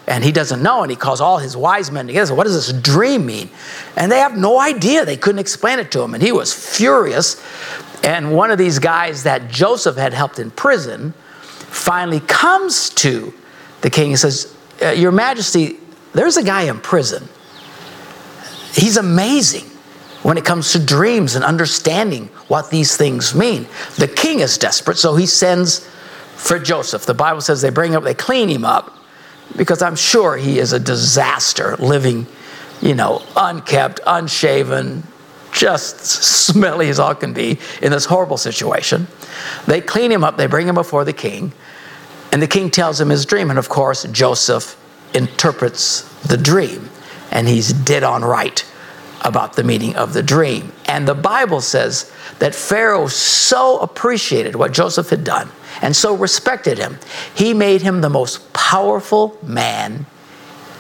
and 0.08 0.24
he 0.24 0.32
doesn't 0.32 0.62
know 0.62 0.84
and 0.84 0.92
he 0.92 0.96
calls 0.96 1.20
all 1.20 1.38
his 1.40 1.58
wise 1.58 1.92
men 1.92 2.08
together 2.08 2.36
what 2.36 2.44
does 2.44 2.54
this 2.54 2.82
dream 2.82 3.26
mean? 3.26 3.50
And 3.96 4.12
they 4.12 4.20
have 4.20 4.38
no 4.38 4.60
idea. 4.60 5.06
They 5.06 5.18
couldn't 5.18 5.40
explain 5.40 5.80
it 5.80 5.92
to 5.92 6.02
him. 6.02 6.14
And 6.14 6.22
he 6.22 6.32
was 6.32 6.54
furious. 6.54 7.42
And 8.04 8.36
one 8.36 8.52
of 8.52 8.58
these 8.58 8.80
guys 8.80 9.24
that 9.24 9.50
joseph 9.50 9.96
had 9.96 10.14
helped 10.14 10.40
in 10.40 10.52
prison 10.52 11.14
finally 11.42 12.20
comes 12.22 12.90
to 12.92 13.34
the 13.82 13.90
king 13.90 14.12
and 14.12 14.20
says 14.20 14.56
uh, 14.82 14.90
your 14.90 15.12
majesty 15.12 15.78
there's 16.14 16.38
a 16.38 16.44
guy 16.44 16.64
in 16.64 16.80
prison. 16.80 17.28
He's 18.74 18.96
amazing 18.96 19.66
when 20.24 20.38
it 20.38 20.46
comes 20.46 20.72
to 20.72 20.80
dreams 20.80 21.36
and 21.36 21.44
understanding 21.44 22.28
what 22.48 22.70
these 22.70 22.96
things 22.96 23.36
mean. 23.36 23.68
The 23.98 24.08
king 24.08 24.40
is 24.40 24.58
desperate 24.58 24.98
so 24.98 25.16
he 25.16 25.26
sends 25.26 25.80
for 26.36 26.60
joseph. 26.60 27.06
The 27.06 27.14
bible 27.16 27.42
says 27.42 27.62
they 27.62 27.70
bring 27.72 27.96
up 27.96 28.04
they 28.04 28.14
clean 28.14 28.50
him 28.50 28.66
up 28.66 28.96
because 29.58 29.82
I'm 29.82 29.96
sure 29.96 30.38
he 30.38 30.60
is 30.60 30.74
a 30.74 30.80
disaster 30.80 31.76
living, 31.78 32.28
you 32.82 32.96
know, 32.96 33.22
unkept, 33.36 34.00
unshaven, 34.06 35.04
just 35.52 36.00
smelly 36.02 36.90
as 36.90 37.00
all 37.00 37.16
can 37.16 37.34
be 37.34 37.60
in 37.82 37.92
this 37.92 38.06
horrible 38.06 38.38
situation. 38.38 39.08
They 39.68 39.82
clean 39.82 40.12
him 40.12 40.24
up, 40.24 40.38
they 40.38 40.48
bring 40.48 40.68
him 40.68 40.76
before 40.76 41.06
the 41.06 41.14
king, 41.14 41.54
and 42.32 42.42
the 42.42 42.48
king 42.48 42.70
tells 42.70 43.00
him 43.00 43.10
his 43.10 43.26
dream. 43.26 43.50
And 43.50 43.58
of 43.58 43.70
course, 43.70 44.04
Joseph 44.12 44.78
interprets 45.14 46.02
the 46.24 46.38
dream. 46.38 46.90
And 47.32 47.48
he's 47.48 47.74
dead 47.74 48.04
on 48.04 48.24
right 48.24 48.66
about 49.22 49.56
the 49.56 49.64
meaning 49.64 49.96
of 49.96 50.14
the 50.14 50.22
dream. 50.22 50.72
And 50.86 51.08
the 51.08 51.16
Bible 51.16 51.62
says 51.62 52.12
that 52.40 52.54
Pharaoh 52.54 53.08
so 53.08 53.80
appreciated 53.80 54.56
what 54.56 54.72
Joseph 54.72 55.10
had 55.10 55.24
done 55.24 55.50
and 55.82 55.96
so 55.96 56.16
respected 56.16 56.78
him, 56.78 57.00
he 57.36 57.54
made 57.54 57.82
him 57.82 58.02
the 58.02 58.10
most 58.10 58.54
powerful 58.54 59.38
man 59.44 60.06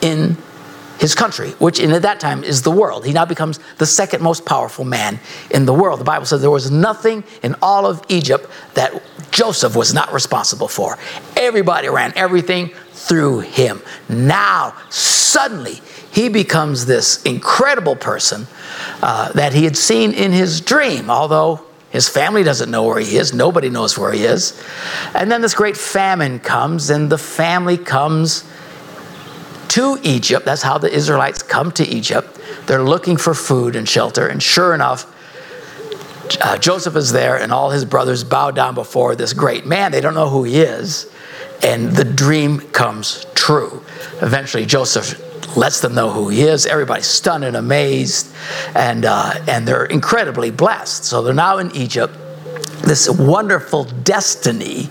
in 0.02 0.38
his 1.00 1.14
country, 1.14 1.52
which 1.52 1.80
in 1.80 1.92
at 1.92 2.04
that 2.04 2.20
time 2.20 2.44
is 2.44 2.62
the 2.62 2.72
world. 2.72 3.06
He 3.06 3.14
now 3.14 3.26
becomes 3.26 3.60
the 3.78 3.86
second 3.86 4.22
most 4.24 4.46
powerful 4.46 4.86
man 4.86 5.20
in 5.52 5.66
the 5.66 5.74
world. 5.74 6.00
The 6.00 6.06
Bible 6.06 6.26
says 6.26 6.42
there 6.42 6.50
was 6.50 6.72
nothing 6.72 7.24
in 7.44 7.56
all 7.62 7.86
of 7.86 8.02
Egypt 8.10 8.50
that 8.76 9.02
Joseph 9.32 9.76
was 9.76 9.94
not 9.94 10.14
responsible 10.14 10.68
for. 10.68 10.98
Everybody 11.36 11.90
ran 11.90 12.14
everything 12.16 12.70
through 12.92 13.42
him. 13.42 13.82
Now, 14.08 14.74
suddenly, 14.90 15.82
he 16.12 16.30
becomes 16.30 16.86
this 16.86 17.22
incredible 17.24 17.96
person 17.96 18.48
uh, 19.02 19.34
that 19.34 19.54
he 19.54 19.66
had 19.66 19.76
seen 19.76 20.14
in 20.14 20.32
his 20.32 20.62
dream, 20.62 21.10
although 21.10 21.66
his 21.96 22.10
family 22.10 22.44
doesn't 22.44 22.70
know 22.70 22.84
where 22.84 23.00
he 23.00 23.18
is. 23.18 23.34
Nobody 23.34 23.70
knows 23.70 23.98
where 23.98 24.12
he 24.12 24.24
is. 24.26 24.62
And 25.14 25.32
then 25.32 25.42
this 25.42 25.54
great 25.54 25.78
famine 25.78 26.40
comes, 26.40 26.90
and 26.90 27.10
the 27.12 27.18
family 27.18 27.78
comes 27.78 28.44
to 29.70 29.98
Egypt. 30.04 30.46
That's 30.46 30.62
how 30.62 30.78
the 30.78 30.94
Israelites 30.94 31.42
come 31.42 31.72
to 31.74 31.88
Egypt. 31.88 32.40
They're 32.68 32.84
looking 32.84 33.18
for 33.18 33.34
food 33.34 33.76
and 33.76 33.88
shelter. 33.88 34.28
And 34.28 34.42
sure 34.42 34.74
enough, 34.74 35.12
uh, 36.42 36.58
Joseph 36.58 36.96
is 36.96 37.12
there, 37.12 37.38
and 37.38 37.52
all 37.52 37.70
his 37.70 37.86
brothers 37.86 38.24
bow 38.24 38.52
down 38.52 38.76
before 38.76 39.16
this 39.16 39.34
great 39.34 39.66
man. 39.66 39.92
They 39.92 40.02
don't 40.02 40.16
know 40.16 40.30
who 40.30 40.44
he 40.44 40.62
is. 40.62 41.10
And 41.64 41.92
the 41.92 42.04
dream 42.04 42.60
comes 42.60 43.26
true. 43.36 43.84
Eventually, 44.22 44.66
Joseph 44.66 45.22
lets 45.56 45.82
them 45.82 45.96
know 45.96 46.12
who 46.12 46.30
he 46.30 46.42
is. 46.42 46.66
Everybody's 46.66 47.08
stunned 47.08 47.44
and 47.44 47.56
amazed, 47.56 48.34
and, 48.76 49.06
uh, 49.06 49.34
and 49.48 49.68
they're 49.68 49.86
incredibly 49.86 50.52
blessed. 50.52 51.06
So 51.06 51.22
they're 51.22 51.34
now 51.34 51.58
in 51.58 51.76
Egypt. 51.76 52.14
This 52.84 53.10
wonderful 53.10 53.86
destiny 53.86 54.90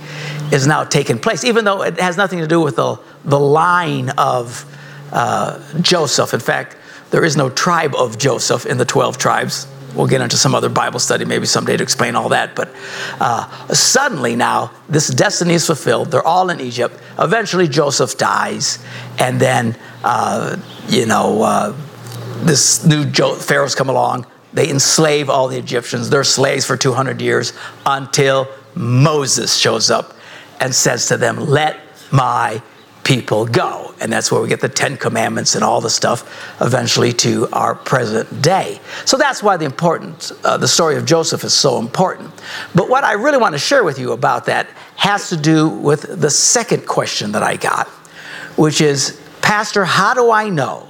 is 0.53 0.67
now 0.67 0.85
taking 0.85 1.19
place, 1.19 1.45
even 1.45 1.65
though 1.65 1.83
it 1.83 1.99
has 2.01 2.17
nothing 2.17 2.41
to 2.41 2.47
do 2.47 2.61
with 2.61 2.77
the, 2.77 2.99
the 3.25 3.39
line 3.39 4.11
of 4.11 4.65
uh, 5.13 5.61
Joseph. 5.81 6.35
In 6.35 6.41
fact, 6.41 6.77
there 7.11 7.25
is 7.25 7.37
no 7.37 7.49
tribe 7.51 7.95
of 7.95 8.19
Joseph 8.19 8.67
in 8.67 8.79
the 8.79 8.85
12 8.85 9.19
tribes. 9.19 9.67
We'll 9.95 10.07
get 10.09 10.21
into 10.21 10.37
some 10.37 10.55
other 10.55 10.69
Bible 10.69 10.99
study 10.99 11.25
maybe 11.25 11.47
someday 11.47 11.77
to 11.77 11.83
explain 11.83 12.17
all 12.17 12.29
that. 12.31 12.57
But 12.57 12.75
uh, 13.21 13.49
suddenly 13.73 14.35
now, 14.35 14.73
this 14.89 15.09
destiny 15.09 15.55
is 15.55 15.67
fulfilled. 15.67 16.11
They're 16.11 16.27
all 16.27 16.51
in 16.51 16.61
Egypt. 16.61 17.01
Eventually, 17.19 17.69
Joseph 17.69 18.19
dies. 18.19 18.85
And 19.19 19.41
then, 19.41 19.77
uh, 20.03 20.57
you 20.89 21.07
know, 21.07 21.43
uh, 21.43 21.77
this 22.43 22.85
new 22.85 23.05
jo- 23.05 23.37
Pharaoh's 23.37 23.75
come 23.75 23.89
along. 23.89 24.27
They 24.53 24.69
enslave 24.71 25.31
all 25.31 25.49
the 25.49 25.59
Egyptians. 25.59 26.11
They're 26.11 26.25
slaves 26.25 26.65
for 26.65 26.77
200 26.77 27.21
years 27.21 27.53
until 27.87 28.49
Moses 28.75 29.57
shows 29.57 29.91
up 29.91 30.17
and 30.61 30.75
says 30.75 31.07
to 31.09 31.17
them, 31.17 31.37
Let 31.37 31.79
my 32.13 32.63
people 33.05 33.47
go. 33.47 33.95
And 34.01 34.13
that's 34.13 34.33
where 34.33 34.41
we 34.41 34.49
get 34.49 34.61
the 34.61 34.69
Ten 34.69 34.97
Commandments 34.97 35.55
and 35.55 35.63
all 35.63 35.81
the 35.81 35.91
stuff 35.91 36.57
eventually 36.61 37.13
to 37.13 37.49
our 37.53 37.75
present 37.75 38.43
day. 38.43 38.81
So 39.05 39.17
that's 39.17 39.43
why 39.43 39.57
the 39.57 39.67
important, 39.67 40.33
uh, 40.43 40.57
the 40.57 40.69
story 40.69 40.97
of 40.97 41.05
Joseph 41.05 41.45
is 41.45 41.53
so 41.53 41.79
important. 41.79 42.33
But 42.75 42.89
what 42.89 43.05
I 43.05 43.13
really 43.13 43.39
want 43.39 43.53
to 43.53 43.59
share 43.59 43.85
with 43.85 43.99
you 43.99 44.13
about 44.13 44.47
that 44.47 44.69
has 44.97 45.29
to 45.29 45.37
do 45.37 45.69
with 45.69 46.21
the 46.21 46.31
second 46.31 46.87
question 46.87 47.33
that 47.33 47.43
I 47.43 47.57
got, 47.57 47.87
which 48.57 48.81
is, 48.81 49.21
Pastor, 49.43 49.85
how 49.85 50.15
do 50.15 50.31
I 50.31 50.49
know 50.49 50.89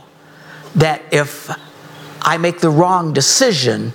that 0.77 1.03
if 1.13 1.51
I 2.23 2.39
make 2.39 2.61
the 2.61 2.71
wrong 2.71 3.13
decision, 3.13 3.93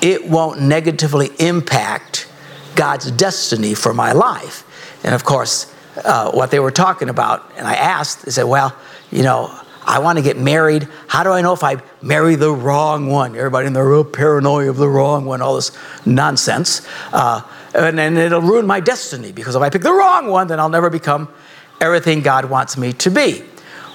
it 0.00 0.28
won't 0.28 0.60
negatively 0.60 1.30
impact 1.38 2.28
God's 2.74 3.10
destiny 3.10 3.74
for 3.74 3.92
my 3.92 4.12
life? 4.12 4.64
And 5.04 5.14
of 5.14 5.24
course, 5.24 5.72
uh, 6.04 6.30
what 6.32 6.50
they 6.50 6.58
were 6.58 6.70
talking 6.70 7.08
about. 7.08 7.50
And 7.56 7.66
I 7.66 7.74
asked, 7.74 8.24
they 8.24 8.30
said, 8.30 8.44
well, 8.44 8.76
you 9.10 9.22
know, 9.22 9.54
I 9.86 10.00
want 10.00 10.18
to 10.18 10.22
get 10.22 10.36
married. 10.36 10.88
How 11.06 11.22
do 11.22 11.30
I 11.30 11.42
know 11.42 11.52
if 11.52 11.62
I 11.62 11.76
marry 12.02 12.34
the 12.34 12.52
wrong 12.52 13.06
one? 13.06 13.36
Everybody 13.36 13.68
in 13.68 13.72
the 13.72 13.82
real 13.82 14.04
paranoia 14.04 14.68
of 14.68 14.76
the 14.76 14.88
wrong 14.88 15.24
one, 15.24 15.40
all 15.40 15.54
this 15.54 15.70
nonsense. 16.04 16.86
Uh, 17.12 17.42
and 17.72 17.96
then 17.96 18.16
it'll 18.16 18.42
ruin 18.42 18.66
my 18.66 18.80
destiny 18.80 19.32
because 19.32 19.54
if 19.54 19.62
I 19.62 19.70
pick 19.70 19.82
the 19.82 19.92
wrong 19.92 20.26
one, 20.26 20.48
then 20.48 20.58
I'll 20.58 20.68
never 20.68 20.90
become 20.90 21.28
everything 21.80 22.20
God 22.22 22.46
wants 22.46 22.76
me 22.76 22.92
to 22.94 23.10
be. 23.10 23.44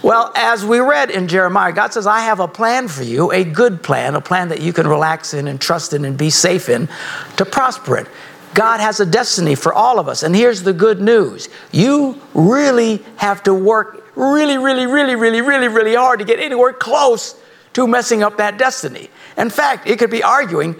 Well, 0.03 0.31
as 0.35 0.65
we 0.65 0.79
read 0.79 1.11
in 1.11 1.27
Jeremiah, 1.27 1.71
God 1.71 1.93
says, 1.93 2.07
I 2.07 2.21
have 2.21 2.39
a 2.39 2.47
plan 2.47 2.87
for 2.87 3.03
you, 3.03 3.31
a 3.31 3.43
good 3.43 3.83
plan, 3.83 4.15
a 4.15 4.21
plan 4.21 4.49
that 4.49 4.59
you 4.59 4.73
can 4.73 4.87
relax 4.87 5.33
in 5.33 5.47
and 5.47 5.61
trust 5.61 5.93
in 5.93 6.05
and 6.05 6.17
be 6.17 6.31
safe 6.31 6.69
in 6.69 6.89
to 7.37 7.45
prosper 7.45 7.97
it. 7.97 8.07
God 8.53 8.79
has 8.79 8.99
a 8.99 9.05
destiny 9.05 9.55
for 9.55 9.73
all 9.73 9.99
of 9.99 10.07
us. 10.07 10.23
And 10.23 10.35
here's 10.35 10.63
the 10.63 10.73
good 10.73 11.01
news 11.01 11.49
you 11.71 12.19
really 12.33 13.03
have 13.17 13.43
to 13.43 13.53
work 13.53 14.01
really, 14.15 14.57
really, 14.57 14.85
really, 14.85 15.15
really, 15.15 15.41
really, 15.41 15.67
really 15.67 15.95
hard 15.95 16.19
to 16.19 16.25
get 16.25 16.39
anywhere 16.39 16.73
close 16.73 17.35
to 17.73 17.87
messing 17.87 18.23
up 18.23 18.37
that 18.37 18.57
destiny. 18.57 19.09
In 19.37 19.49
fact, 19.49 19.87
it 19.87 19.99
could 19.99 20.11
be 20.11 20.23
arguing, 20.23 20.75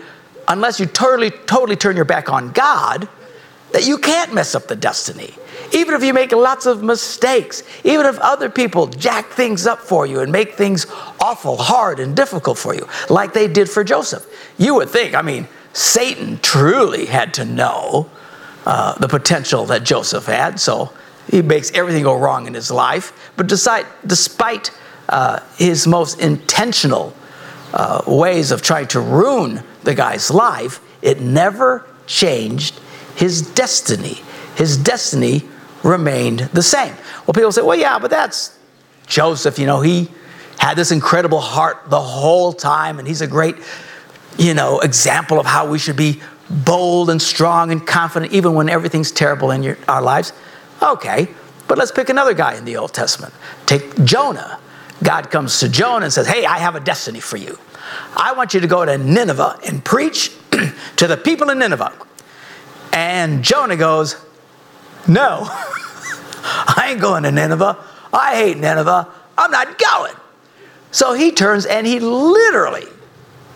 unless 0.48 0.80
you 0.80 0.86
totally, 0.86 1.32
totally 1.32 1.76
turn 1.76 1.96
your 1.96 2.06
back 2.06 2.30
on 2.30 2.52
God, 2.52 3.08
that 3.72 3.88
you 3.88 3.98
can't 3.98 4.34
mess 4.34 4.54
up 4.54 4.68
the 4.68 4.76
destiny. 4.76 5.34
Even 5.74 5.96
if 5.96 6.04
you 6.04 6.14
make 6.14 6.34
lots 6.34 6.66
of 6.66 6.84
mistakes, 6.84 7.64
even 7.86 8.06
if 8.06 8.20
other 8.20 8.50
people 8.50 8.88
jack 8.88 9.28
things 9.30 9.66
up 9.66 9.80
for 9.80 10.06
you 10.06 10.20
and 10.20 10.30
make 10.30 10.56
things 10.56 10.86
awful, 11.22 11.56
hard, 11.56 12.02
and 12.02 12.14
difficult 12.14 12.58
for 12.58 12.76
you, 12.76 12.86
like 13.10 13.32
they 13.32 13.48
did 13.48 13.70
for 13.70 13.84
Joseph, 13.84 14.28
you 14.58 14.76
would 14.76 14.90
think, 14.90 15.16
I 15.16 15.22
mean, 15.22 15.48
Satan 15.74 16.40
truly 16.40 17.06
had 17.06 17.34
to 17.36 17.46
know 17.46 18.10
uh, 18.66 18.98
the 19.00 19.08
potential 19.08 19.66
that 19.66 19.84
Joseph 19.84 20.26
had, 20.26 20.60
so 20.60 20.94
he 21.30 21.42
makes 21.42 21.72
everything 21.72 22.04
go 22.04 22.18
wrong 22.18 22.48
in 22.48 22.54
his 22.54 22.72
life. 22.72 23.32
But 23.38 23.48
despite, 23.48 23.86
despite 24.06 24.72
uh, 25.10 25.40
his 25.58 25.88
most 25.88 26.20
intentional 26.20 27.14
uh, 27.74 28.02
ways 28.06 28.52
of 28.52 28.62
trying 28.62 28.88
to 28.88 29.00
ruin 29.00 29.64
the 29.84 29.96
guy's 29.96 30.30
life, 30.30 30.80
it 31.02 31.22
never 31.22 31.86
changed 32.06 32.80
his 33.16 33.42
destiny. 33.42 34.22
His 34.56 34.78
destiny 34.78 35.44
remained 35.84 36.42
the 36.54 36.64
same. 36.64 36.94
Well, 37.26 37.34
people 37.34 37.52
say, 37.52 37.62
well, 37.62 37.78
yeah, 37.78 37.98
but 37.98 38.12
that's 38.12 38.58
Joseph. 39.08 39.58
You 39.58 39.66
know, 39.66 39.82
he 39.82 40.10
had 40.60 40.76
this 40.76 40.92
incredible 40.92 41.40
heart 41.40 41.90
the 41.90 42.00
whole 42.00 42.54
time, 42.54 43.00
and 43.00 43.08
he's 43.08 43.22
a 43.22 43.28
great 43.28 43.56
you 44.38 44.54
know, 44.54 44.80
example 44.80 45.40
of 45.40 45.46
how 45.46 45.70
we 45.70 45.80
should 45.80 45.96
be 45.96 46.22
bold 46.50 47.10
and 47.10 47.22
strong 47.22 47.72
and 47.72 47.86
confident 47.86 48.34
even 48.34 48.54
when 48.54 48.70
everything's 48.70 49.12
terrible 49.12 49.52
in 49.52 49.64
your, 49.64 49.78
our 49.88 50.02
lives. 50.02 50.34
Okay, 50.82 51.28
but 51.68 51.78
let's 51.78 51.92
pick 51.92 52.10
another 52.10 52.34
guy 52.34 52.56
in 52.56 52.66
the 52.66 52.78
Old 52.78 52.94
Testament. 52.94 53.34
Take 53.66 54.04
Jonah. 54.04 54.60
God 55.04 55.32
comes 55.32 55.60
to 55.60 55.70
Jonah 55.70 56.06
and 56.06 56.14
says, 56.14 56.28
Hey, 56.28 56.46
I 56.46 56.60
have 56.60 56.76
a 56.76 56.80
destiny 56.80 57.20
for 57.20 57.38
you. 57.38 57.58
I 58.16 58.34
want 58.34 58.54
you 58.54 58.60
to 58.60 58.68
go 58.68 58.86
to 58.86 58.98
Nineveh 58.98 59.60
and 59.66 59.84
preach 59.84 60.32
to 60.98 61.08
the 61.08 61.18
people 61.18 61.50
in 61.50 61.60
Nineveh. 61.60 61.94
And 62.94 63.44
Jonah 63.44 63.78
goes, 63.78 64.16
No, 65.08 65.40
I 65.48 66.90
ain't 66.92 67.02
going 67.02 67.24
to 67.24 67.32
Nineveh. 67.32 67.78
I 68.14 68.36
hate 68.36 68.58
Nineveh. 68.58 69.08
I'm 69.38 69.52
not 69.52 69.80
going. 69.80 70.14
So 70.92 71.14
he 71.14 71.32
turns 71.32 71.66
and 71.66 71.88
he 71.88 72.00
literally 72.00 72.86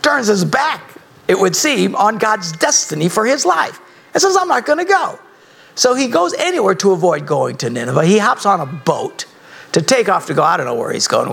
turns 0.06 0.28
his 0.28 0.44
back, 0.44 1.00
it 1.26 1.36
would 1.36 1.56
seem, 1.56 1.96
on 1.96 2.16
God's 2.16 2.52
destiny 2.52 3.08
for 3.08 3.26
his 3.26 3.44
life 3.44 3.80
and 4.14 4.22
says, 4.22 4.36
I'm 4.38 4.46
not 4.46 4.64
going 4.64 4.78
to 4.78 4.84
go. 4.84 5.18
So 5.74 5.94
he 5.94 6.06
goes 6.06 6.32
anywhere 6.34 6.76
to 6.76 6.92
avoid 6.92 7.26
going 7.26 7.56
to 7.58 7.70
Nineveh. 7.70 8.06
He 8.06 8.18
hops 8.18 8.46
on 8.46 8.60
a 8.60 8.66
boat 8.66 9.24
to 9.72 9.82
take 9.82 10.08
off 10.08 10.28
to 10.28 10.34
go. 10.34 10.44
I 10.44 10.56
don't 10.56 10.64
know 10.64 10.76
where 10.76 10.92
he's 10.92 11.08
going, 11.08 11.28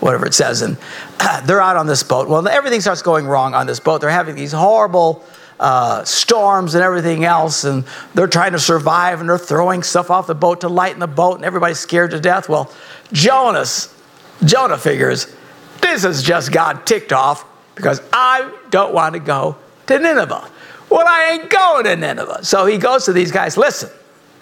whatever 0.00 0.24
it 0.24 0.32
says. 0.32 0.62
And 0.62 0.78
they're 1.44 1.60
out 1.60 1.76
on 1.76 1.86
this 1.86 2.02
boat. 2.02 2.26
Well, 2.26 2.48
everything 2.48 2.80
starts 2.80 3.02
going 3.02 3.26
wrong 3.26 3.52
on 3.52 3.66
this 3.66 3.78
boat. 3.78 4.00
They're 4.00 4.08
having 4.08 4.36
these 4.36 4.52
horrible 4.52 5.22
uh, 5.60 6.02
storms 6.04 6.74
and 6.74 6.82
everything 6.82 7.24
else, 7.24 7.64
and 7.64 7.84
they're 8.14 8.26
trying 8.26 8.52
to 8.52 8.58
survive 8.58 9.20
and 9.20 9.28
they're 9.28 9.36
throwing 9.36 9.82
stuff 9.82 10.10
off 10.10 10.26
the 10.26 10.34
boat 10.34 10.62
to 10.62 10.68
lighten 10.70 10.98
the 10.98 11.06
boat, 11.06 11.36
and 11.36 11.44
everybody's 11.44 11.78
scared 11.78 12.10
to 12.12 12.20
death. 12.20 12.48
Well, 12.48 12.72
Jonas, 13.12 13.94
Jonah 14.46 14.78
figures 14.78 15.26
this 15.82 16.04
is 16.04 16.22
just 16.22 16.52
God 16.52 16.86
ticked 16.86 17.12
off 17.12 17.44
because 17.74 18.00
I 18.12 18.52
don't 18.70 18.94
want 18.94 19.14
to 19.14 19.20
go 19.20 19.56
to 19.86 19.98
Nineveh. 19.98 20.50
Well, 20.90 21.06
I 21.06 21.32
ain't 21.32 21.50
going 21.50 21.84
to 21.84 21.96
Nineveh. 21.96 22.44
So 22.44 22.66
he 22.66 22.78
goes 22.78 23.04
to 23.06 23.12
these 23.12 23.32
guys 23.32 23.56
listen, 23.56 23.90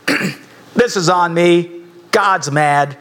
this 0.75 0.97
is 0.97 1.09
on 1.09 1.33
me. 1.33 1.83
God's 2.11 2.51
mad. 2.51 2.97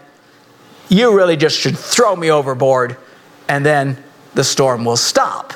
You 0.89 1.15
really 1.15 1.38
just 1.38 1.58
should 1.58 1.78
throw 1.78 2.15
me 2.15 2.32
overboard, 2.32 2.98
and 3.48 3.65
then 3.65 4.02
the 4.34 4.44
storm 4.44 4.86
will 4.86 4.98
stop. 4.98 5.54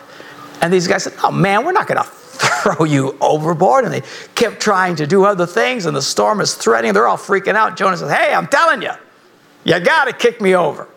And 0.62 0.72
these 0.74 0.88
guys 0.88 1.04
said, 1.04 1.14
Oh 1.24 1.32
man, 1.32 1.66
we're 1.66 1.72
not 1.72 1.88
going 1.88 1.98
to 2.04 2.10
throw 2.10 2.86
you 2.86 3.18
overboard. 3.22 3.86
And 3.86 3.94
they 3.94 4.04
kept 4.34 4.60
trying 4.60 4.96
to 4.98 5.08
do 5.08 5.26
other 5.26 5.46
things, 5.46 5.86
and 5.86 5.96
the 5.96 6.02
storm 6.02 6.42
is 6.42 6.56
threatening. 6.56 6.94
They're 6.94 7.08
all 7.08 7.18
freaking 7.18 7.56
out. 7.56 7.78
Jonah 7.78 7.98
says, 7.98 8.12
Hey, 8.12 8.34
I'm 8.34 8.48
telling 8.48 8.82
you, 8.82 8.92
you 9.64 9.80
got 9.80 10.06
to 10.06 10.14
kick 10.14 10.42
me 10.42 10.56
over. 10.56 10.88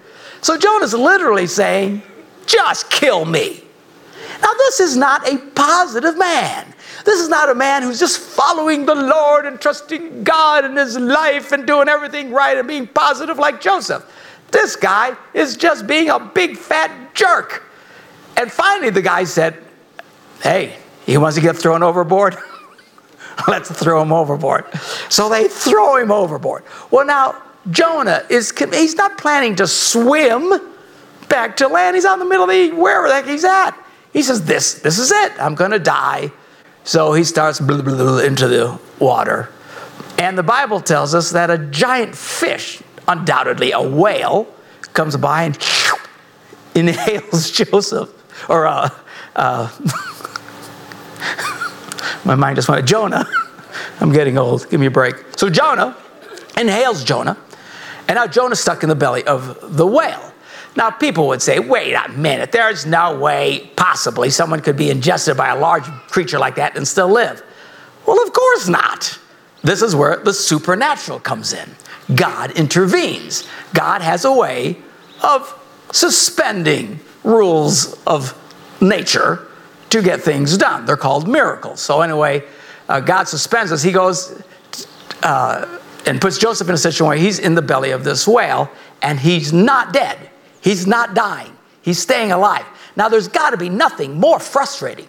So 0.40 0.56
Jonah's 0.56 0.94
literally 0.94 1.46
saying, 1.46 2.02
just 2.46 2.90
kill 2.90 3.24
me. 3.24 3.62
Now, 4.42 4.52
this 4.54 4.80
is 4.80 4.96
not 4.96 5.28
a 5.28 5.38
positive 5.54 6.16
man. 6.16 6.74
This 7.04 7.20
is 7.20 7.28
not 7.28 7.48
a 7.48 7.54
man 7.54 7.82
who's 7.82 7.98
just 7.98 8.18
following 8.18 8.86
the 8.86 8.94
Lord 8.94 9.46
and 9.46 9.60
trusting 9.60 10.24
God 10.24 10.64
in 10.64 10.76
his 10.76 10.98
life 10.98 11.52
and 11.52 11.66
doing 11.66 11.88
everything 11.88 12.30
right 12.32 12.56
and 12.56 12.66
being 12.68 12.86
positive 12.86 13.38
like 13.38 13.60
Joseph. 13.60 14.04
This 14.50 14.76
guy 14.76 15.16
is 15.34 15.56
just 15.56 15.86
being 15.86 16.10
a 16.10 16.18
big 16.18 16.56
fat 16.56 17.14
jerk. 17.14 17.64
And 18.36 18.50
finally, 18.50 18.90
the 18.90 19.02
guy 19.02 19.24
said, 19.24 19.56
Hey, 20.42 20.76
he 21.04 21.18
wants 21.18 21.36
to 21.36 21.42
get 21.42 21.56
thrown 21.56 21.82
overboard? 21.82 22.36
Let's 23.48 23.70
throw 23.70 24.02
him 24.02 24.12
overboard. 24.12 24.66
So 25.08 25.28
they 25.28 25.48
throw 25.48 25.96
him 25.96 26.10
overboard. 26.10 26.64
Well, 26.90 27.04
now, 27.04 27.42
Jonah 27.70 28.24
is, 28.30 28.52
he's 28.56 28.94
not 28.94 29.18
planning 29.18 29.56
to 29.56 29.66
swim 29.66 30.52
back 31.28 31.56
to 31.58 31.68
land. 31.68 31.96
He's 31.96 32.04
out 32.04 32.14
in 32.14 32.20
the 32.20 32.24
middle 32.24 32.44
of 32.44 32.50
the, 32.50 32.70
wherever 32.72 33.08
the 33.08 33.14
heck 33.14 33.26
he's 33.26 33.44
at. 33.44 33.72
He 34.12 34.22
says, 34.22 34.44
This, 34.44 34.74
this 34.74 34.98
is 34.98 35.10
it. 35.10 35.32
I'm 35.40 35.54
going 35.54 35.70
to 35.72 35.78
die. 35.78 36.32
So 36.84 37.12
he 37.12 37.24
starts 37.24 37.60
blah, 37.60 37.82
blah, 37.82 37.96
blah, 37.96 38.18
into 38.18 38.48
the 38.48 38.78
water. 38.98 39.50
And 40.18 40.36
the 40.36 40.42
Bible 40.42 40.80
tells 40.80 41.14
us 41.14 41.30
that 41.30 41.50
a 41.50 41.58
giant 41.58 42.16
fish, 42.16 42.82
undoubtedly 43.06 43.72
a 43.72 43.80
whale, 43.80 44.52
comes 44.94 45.16
by 45.16 45.44
and 45.44 45.58
inhales 46.74 47.50
Joseph, 47.52 48.10
or 48.48 48.66
uh, 48.66 48.90
uh, 49.36 49.70
my 52.24 52.34
mind 52.34 52.56
just 52.56 52.68
went, 52.68 52.86
Jonah. 52.86 53.26
I'm 54.00 54.12
getting 54.12 54.38
old. 54.38 54.68
Give 54.70 54.80
me 54.80 54.86
a 54.86 54.90
break. 54.90 55.16
So 55.36 55.50
Jonah 55.50 55.96
inhales 56.56 57.04
Jonah, 57.04 57.36
and 58.08 58.16
now 58.16 58.26
Jonah's 58.26 58.60
stuck 58.60 58.82
in 58.82 58.88
the 58.88 58.94
belly 58.94 59.24
of 59.24 59.76
the 59.76 59.86
whale. 59.86 60.27
Now, 60.76 60.90
people 60.90 61.26
would 61.28 61.42
say, 61.42 61.58
wait 61.58 61.94
a 61.94 62.08
minute, 62.10 62.52
there's 62.52 62.86
no 62.86 63.18
way 63.18 63.70
possibly 63.76 64.30
someone 64.30 64.60
could 64.60 64.76
be 64.76 64.90
ingested 64.90 65.36
by 65.36 65.48
a 65.48 65.58
large 65.58 65.84
creature 66.08 66.38
like 66.38 66.56
that 66.56 66.76
and 66.76 66.86
still 66.86 67.08
live. 67.08 67.42
Well, 68.06 68.22
of 68.22 68.32
course 68.32 68.68
not. 68.68 69.18
This 69.62 69.82
is 69.82 69.96
where 69.96 70.16
the 70.16 70.32
supernatural 70.32 71.20
comes 71.20 71.52
in. 71.52 71.68
God 72.14 72.52
intervenes. 72.52 73.46
God 73.74 74.02
has 74.02 74.24
a 74.24 74.32
way 74.32 74.78
of 75.22 75.54
suspending 75.92 77.00
rules 77.24 78.00
of 78.06 78.34
nature 78.80 79.46
to 79.90 80.02
get 80.02 80.20
things 80.20 80.56
done. 80.56 80.86
They're 80.86 80.96
called 80.96 81.28
miracles. 81.28 81.80
So, 81.80 82.02
anyway, 82.02 82.44
uh, 82.88 83.00
God 83.00 83.24
suspends 83.24 83.72
us. 83.72 83.82
He 83.82 83.92
goes 83.92 84.42
uh, 85.22 85.78
and 86.06 86.20
puts 86.20 86.38
Joseph 86.38 86.68
in 86.68 86.74
a 86.74 86.78
situation 86.78 87.06
where 87.06 87.16
he's 87.16 87.38
in 87.38 87.54
the 87.54 87.62
belly 87.62 87.90
of 87.90 88.04
this 88.04 88.26
whale 88.26 88.70
and 89.02 89.18
he's 89.18 89.52
not 89.52 89.92
dead. 89.92 90.30
He's 90.60 90.86
not 90.86 91.14
dying, 91.14 91.56
he's 91.82 91.98
staying 91.98 92.32
alive. 92.32 92.66
Now, 92.96 93.08
there's 93.08 93.28
got 93.28 93.50
to 93.50 93.56
be 93.56 93.68
nothing 93.68 94.18
more 94.18 94.40
frustrating 94.40 95.08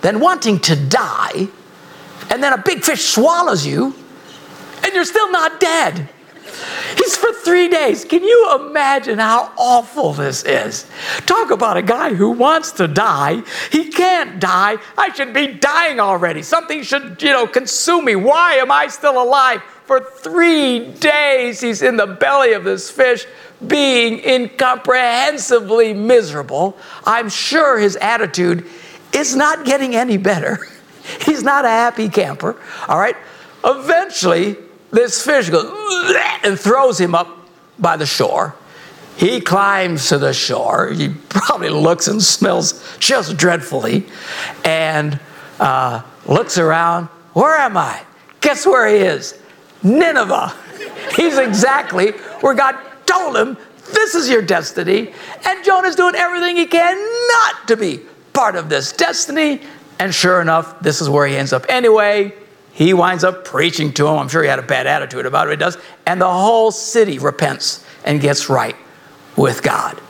than 0.00 0.20
wanting 0.20 0.60
to 0.60 0.76
die, 0.76 1.48
and 2.30 2.42
then 2.42 2.52
a 2.52 2.58
big 2.58 2.82
fish 2.82 3.04
swallows 3.04 3.66
you, 3.66 3.94
and 4.82 4.94
you're 4.94 5.04
still 5.04 5.30
not 5.30 5.60
dead. 5.60 6.08
He's 6.96 7.16
for 7.16 7.32
three 7.32 7.68
days. 7.68 8.04
Can 8.04 8.22
you 8.24 8.56
imagine 8.58 9.18
how 9.18 9.52
awful 9.56 10.12
this 10.12 10.44
is? 10.44 10.86
Talk 11.26 11.50
about 11.50 11.76
a 11.76 11.82
guy 11.82 12.14
who 12.14 12.30
wants 12.30 12.72
to 12.72 12.88
die. 12.88 13.42
He 13.70 13.90
can't 13.90 14.40
die. 14.40 14.78
I 14.96 15.12
should 15.12 15.32
be 15.32 15.48
dying 15.48 16.00
already. 16.00 16.42
Something 16.42 16.82
should, 16.82 17.22
you 17.22 17.30
know, 17.30 17.46
consume 17.46 18.06
me. 18.06 18.16
Why 18.16 18.54
am 18.54 18.70
I 18.70 18.88
still 18.88 19.22
alive? 19.22 19.62
For 19.88 20.00
three 20.00 20.92
days, 20.92 21.62
he's 21.62 21.80
in 21.80 21.96
the 21.96 22.06
belly 22.06 22.52
of 22.52 22.62
this 22.62 22.90
fish 22.90 23.24
being 23.66 24.18
incomprehensibly 24.18 25.94
miserable. 25.94 26.76
I'm 27.06 27.30
sure 27.30 27.78
his 27.78 27.96
attitude 27.96 28.66
is 29.14 29.34
not 29.34 29.64
getting 29.64 29.96
any 29.96 30.18
better. 30.18 30.58
He's 31.24 31.42
not 31.42 31.64
a 31.64 31.70
happy 31.70 32.10
camper, 32.10 32.60
all 32.86 32.98
right? 32.98 33.16
Eventually, 33.64 34.56
this 34.90 35.24
fish 35.24 35.48
goes 35.48 35.72
and 36.44 36.60
throws 36.60 37.00
him 37.00 37.14
up 37.14 37.48
by 37.78 37.96
the 37.96 38.04
shore. 38.04 38.54
He 39.16 39.40
climbs 39.40 40.10
to 40.10 40.18
the 40.18 40.34
shore. 40.34 40.90
He 40.90 41.08
probably 41.30 41.70
looks 41.70 42.08
and 42.08 42.22
smells 42.22 42.98
just 42.98 43.38
dreadfully 43.38 44.04
and 44.66 45.18
uh, 45.58 46.02
looks 46.26 46.58
around. 46.58 47.06
Where 47.32 47.56
am 47.56 47.78
I? 47.78 48.02
Guess 48.42 48.66
where 48.66 48.86
he 48.86 48.96
is? 48.96 49.40
Nineveh. 49.82 50.54
He's 51.14 51.38
exactly 51.38 52.12
where 52.40 52.54
God 52.54 52.76
told 53.06 53.36
him, 53.36 53.56
This 53.92 54.14
is 54.14 54.28
your 54.28 54.42
destiny. 54.42 55.12
And 55.46 55.64
Jonah's 55.64 55.96
doing 55.96 56.14
everything 56.14 56.56
he 56.56 56.66
can 56.66 56.96
not 57.28 57.68
to 57.68 57.76
be 57.76 58.00
part 58.32 58.56
of 58.56 58.68
this 58.68 58.92
destiny. 58.92 59.62
And 59.98 60.14
sure 60.14 60.40
enough, 60.40 60.80
this 60.80 61.00
is 61.00 61.08
where 61.08 61.26
he 61.26 61.36
ends 61.36 61.52
up 61.52 61.66
anyway. 61.68 62.32
He 62.72 62.94
winds 62.94 63.24
up 63.24 63.44
preaching 63.44 63.92
to 63.94 64.06
him. 64.06 64.18
I'm 64.18 64.28
sure 64.28 64.42
he 64.42 64.48
had 64.48 64.60
a 64.60 64.62
bad 64.62 64.86
attitude 64.86 65.26
about 65.26 65.48
it, 65.48 65.50
he 65.50 65.56
does. 65.56 65.76
And 66.06 66.20
the 66.20 66.30
whole 66.30 66.70
city 66.70 67.18
repents 67.18 67.84
and 68.04 68.20
gets 68.20 68.48
right 68.48 68.76
with 69.36 69.62
God. 69.62 70.00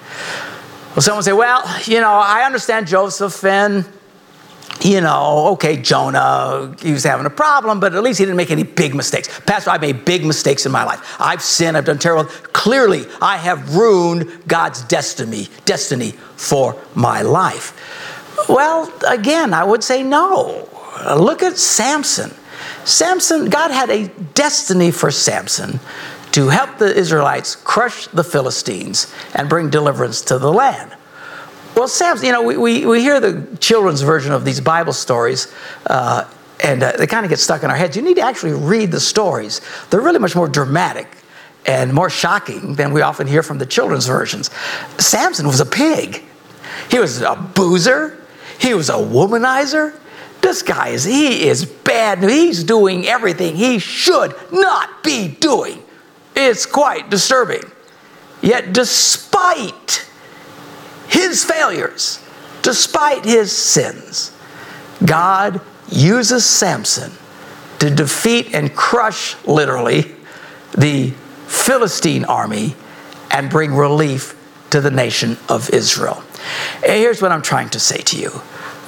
Well, 0.91 1.03
someone 1.03 1.23
say, 1.23 1.33
well, 1.33 1.65
you 1.85 2.01
know, 2.01 2.11
I 2.11 2.43
understand 2.45 2.87
Joseph 2.87 3.43
and 3.45 3.87
you 4.81 5.01
know, 5.01 5.49
okay, 5.53 5.77
Jonah, 5.77 6.75
he 6.81 6.93
was 6.93 7.03
having 7.03 7.27
a 7.27 7.31
problem, 7.31 7.81
but 7.81 7.95
at 7.95 8.03
least 8.03 8.19
he 8.19 8.25
didn't 8.25 8.37
make 8.37 8.51
any 8.51 8.63
big 8.63 8.95
mistakes. 8.95 9.29
Pastor, 9.41 9.71
I've 9.71 9.81
made 9.81 10.05
big 10.05 10.25
mistakes 10.25 10.67
in 10.67 10.73
my 10.73 10.85
life. 10.85 11.17
I've 11.19 11.43
sinned, 11.43 11.77
I've 11.77 11.85
done 11.85 11.99
terrible. 11.99 12.31
Clearly, 12.53 13.05
I 13.21 13.39
have 13.39 13.75
ruined 13.75 14.47
God's 14.47 14.83
destiny, 14.83 15.49
destiny 15.65 16.13
for 16.37 16.81
my 16.95 17.23
life. 17.23 17.75
Well, 18.49 18.93
again, 19.07 19.53
I 19.53 19.65
would 19.65 19.83
say 19.83 20.03
no. 20.03 20.69
Look 21.17 21.43
at 21.43 21.59
Samson. 21.59 22.33
Samson, 22.85 23.51
God 23.51 23.71
had 23.71 23.91
a 23.91 24.09
destiny 24.35 24.91
for 24.91 25.11
Samson 25.11 25.81
to 26.33 26.49
help 26.49 26.79
the 26.79 26.95
Israelites 26.95 27.57
crush 27.57 28.07
the 28.09 28.25
Philistines 28.25 29.13
and 29.35 29.49
bring 29.49 29.71
deliverance 29.71 30.23
to 30.23 30.39
the 30.39 30.53
land. 30.53 30.95
Well, 31.79 31.87
Samson, 31.87 32.27
you 32.27 32.33
know, 32.33 32.43
we, 32.43 32.57
we, 32.57 32.87
we 32.87 33.01
hear 33.03 33.21
the 33.21 33.57
children's 33.59 34.01
version 34.01 34.33
of 34.33 34.45
these 34.45 34.61
Bible 34.61 34.93
stories, 34.93 35.55
uh, 35.87 36.29
and 36.65 36.83
uh, 36.83 36.97
they 36.99 37.07
kind 37.07 37.25
of 37.25 37.31
get 37.31 37.39
stuck 37.39 37.63
in 37.63 37.71
our 37.71 37.77
heads. 37.77 37.95
You 37.95 38.03
need 38.03 38.17
to 38.17 38.23
actually 38.23 38.51
read 38.51 38.91
the 38.91 38.99
stories. 38.99 39.61
They're 39.89 40.01
really 40.01 40.19
much 40.19 40.35
more 40.35 40.49
dramatic 40.49 41.07
and 41.67 41.95
more 41.95 42.11
shocking 42.11 42.75
than 42.75 42.93
we 42.93 43.03
often 43.03 43.29
hear 43.29 43.45
from 43.45 43.59
the 43.59 43.67
children's 43.67 44.09
versions. 44.09 44.51
Samson 44.99 45.47
was 45.47 45.61
a 45.61 45.67
pig. 45.67 46.25
He 46.91 46.99
was 46.99 47.23
a 47.23 47.37
boozer. 47.37 48.27
He 48.59 48.75
was 48.75 48.89
a 48.89 48.95
womanizer. 48.95 49.97
This 50.41 50.63
guy 50.63 50.89
is, 50.89 51.05
he 51.05 51.47
is 51.47 51.65
bad. 51.65 52.25
He's 52.25 52.65
doing 52.65 53.07
everything 53.07 53.55
he 53.55 53.79
should 53.79 54.35
not 54.51 55.05
be 55.05 55.29
doing. 55.29 55.81
It's 56.35 56.67
quite 56.67 57.09
disturbing. 57.09 57.63
Yet, 58.43 58.73
despite 58.73 60.08
his 61.29 61.45
failures, 61.45 62.25
despite 62.63 63.25
his 63.25 63.53
sins, 63.53 64.33
God 65.05 65.61
uses 65.91 66.45
Samson 66.45 67.13
to 67.79 67.91
defeat 67.91 68.55
and 68.55 68.75
crush, 68.75 69.37
literally, 69.45 70.17
the 70.77 71.11
Philistine 71.47 72.25
army 72.25 72.75
and 73.31 73.49
bring 73.49 73.75
relief 73.75 74.35
to 74.71 74.81
the 74.81 74.91
nation 74.91 75.37
of 75.49 75.71
Israel. 75.71 76.23
Here's 76.83 77.23
what 77.23 77.33
I'm 77.33 77.43
trying 77.43 77.71
to 77.71 77.81
say 77.81 77.99
to 77.99 78.19
you 78.19 78.31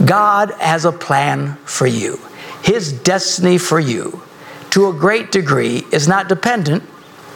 God 0.04 0.50
has 0.58 0.84
a 0.84 0.92
plan 0.92 1.56
for 1.64 1.86
you. 1.86 2.18
His 2.62 2.92
destiny 2.92 3.56
for 3.56 3.80
you, 3.80 4.22
to 4.70 4.88
a 4.88 4.92
great 4.92 5.32
degree, 5.32 5.84
is 5.92 6.06
not 6.06 6.28
dependent 6.28 6.82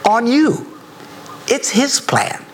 on 0.07 0.27
you, 0.27 0.79
it's 1.47 1.69
His 1.69 1.99
plan 1.99 2.44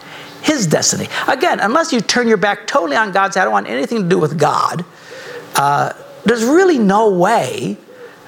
his 0.42 0.68
destiny. 0.68 1.08
Again, 1.28 1.60
unless 1.60 1.94
you 1.94 2.02
turn 2.02 2.28
your 2.28 2.38
back 2.38 2.68
totally 2.68 2.96
on 2.96 3.12
God, 3.12 3.34
say, 3.34 3.42
I 3.42 3.44
don't 3.44 3.54
want 3.54 3.68
anything 3.68 4.04
to 4.04 4.10
do 4.10 4.18
with 4.20 4.40
God, 4.40 4.84
uh, 5.56 5.94
there's 6.26 6.44
really 6.44 6.78
no 6.78 7.12
way 7.12 7.78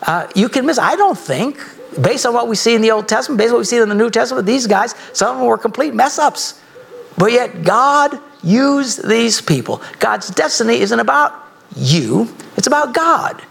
uh, 0.03 0.27
you 0.35 0.49
can 0.49 0.65
miss. 0.65 0.77
I 0.77 0.95
don't 0.95 1.17
think, 1.17 1.59
based 2.01 2.25
on 2.25 2.33
what 2.33 2.47
we 2.47 2.55
see 2.55 2.75
in 2.75 2.81
the 2.81 2.91
Old 2.91 3.07
Testament, 3.07 3.37
based 3.37 3.49
on 3.49 3.55
what 3.55 3.59
we 3.59 3.65
see 3.65 3.77
in 3.77 3.89
the 3.89 3.95
New 3.95 4.09
Testament, 4.09 4.45
these 4.45 4.67
guys, 4.67 4.95
some 5.13 5.35
of 5.35 5.39
them 5.39 5.47
were 5.47 5.57
complete 5.57 5.93
mess 5.93 6.19
ups. 6.19 6.59
But 7.17 7.31
yet, 7.31 7.63
God 7.63 8.19
used 8.43 9.07
these 9.07 9.41
people. 9.41 9.81
God's 9.99 10.29
destiny 10.29 10.79
isn't 10.81 10.99
about 10.99 11.47
you, 11.75 12.33
it's 12.57 12.67
about 12.67 12.93
God. 12.93 13.41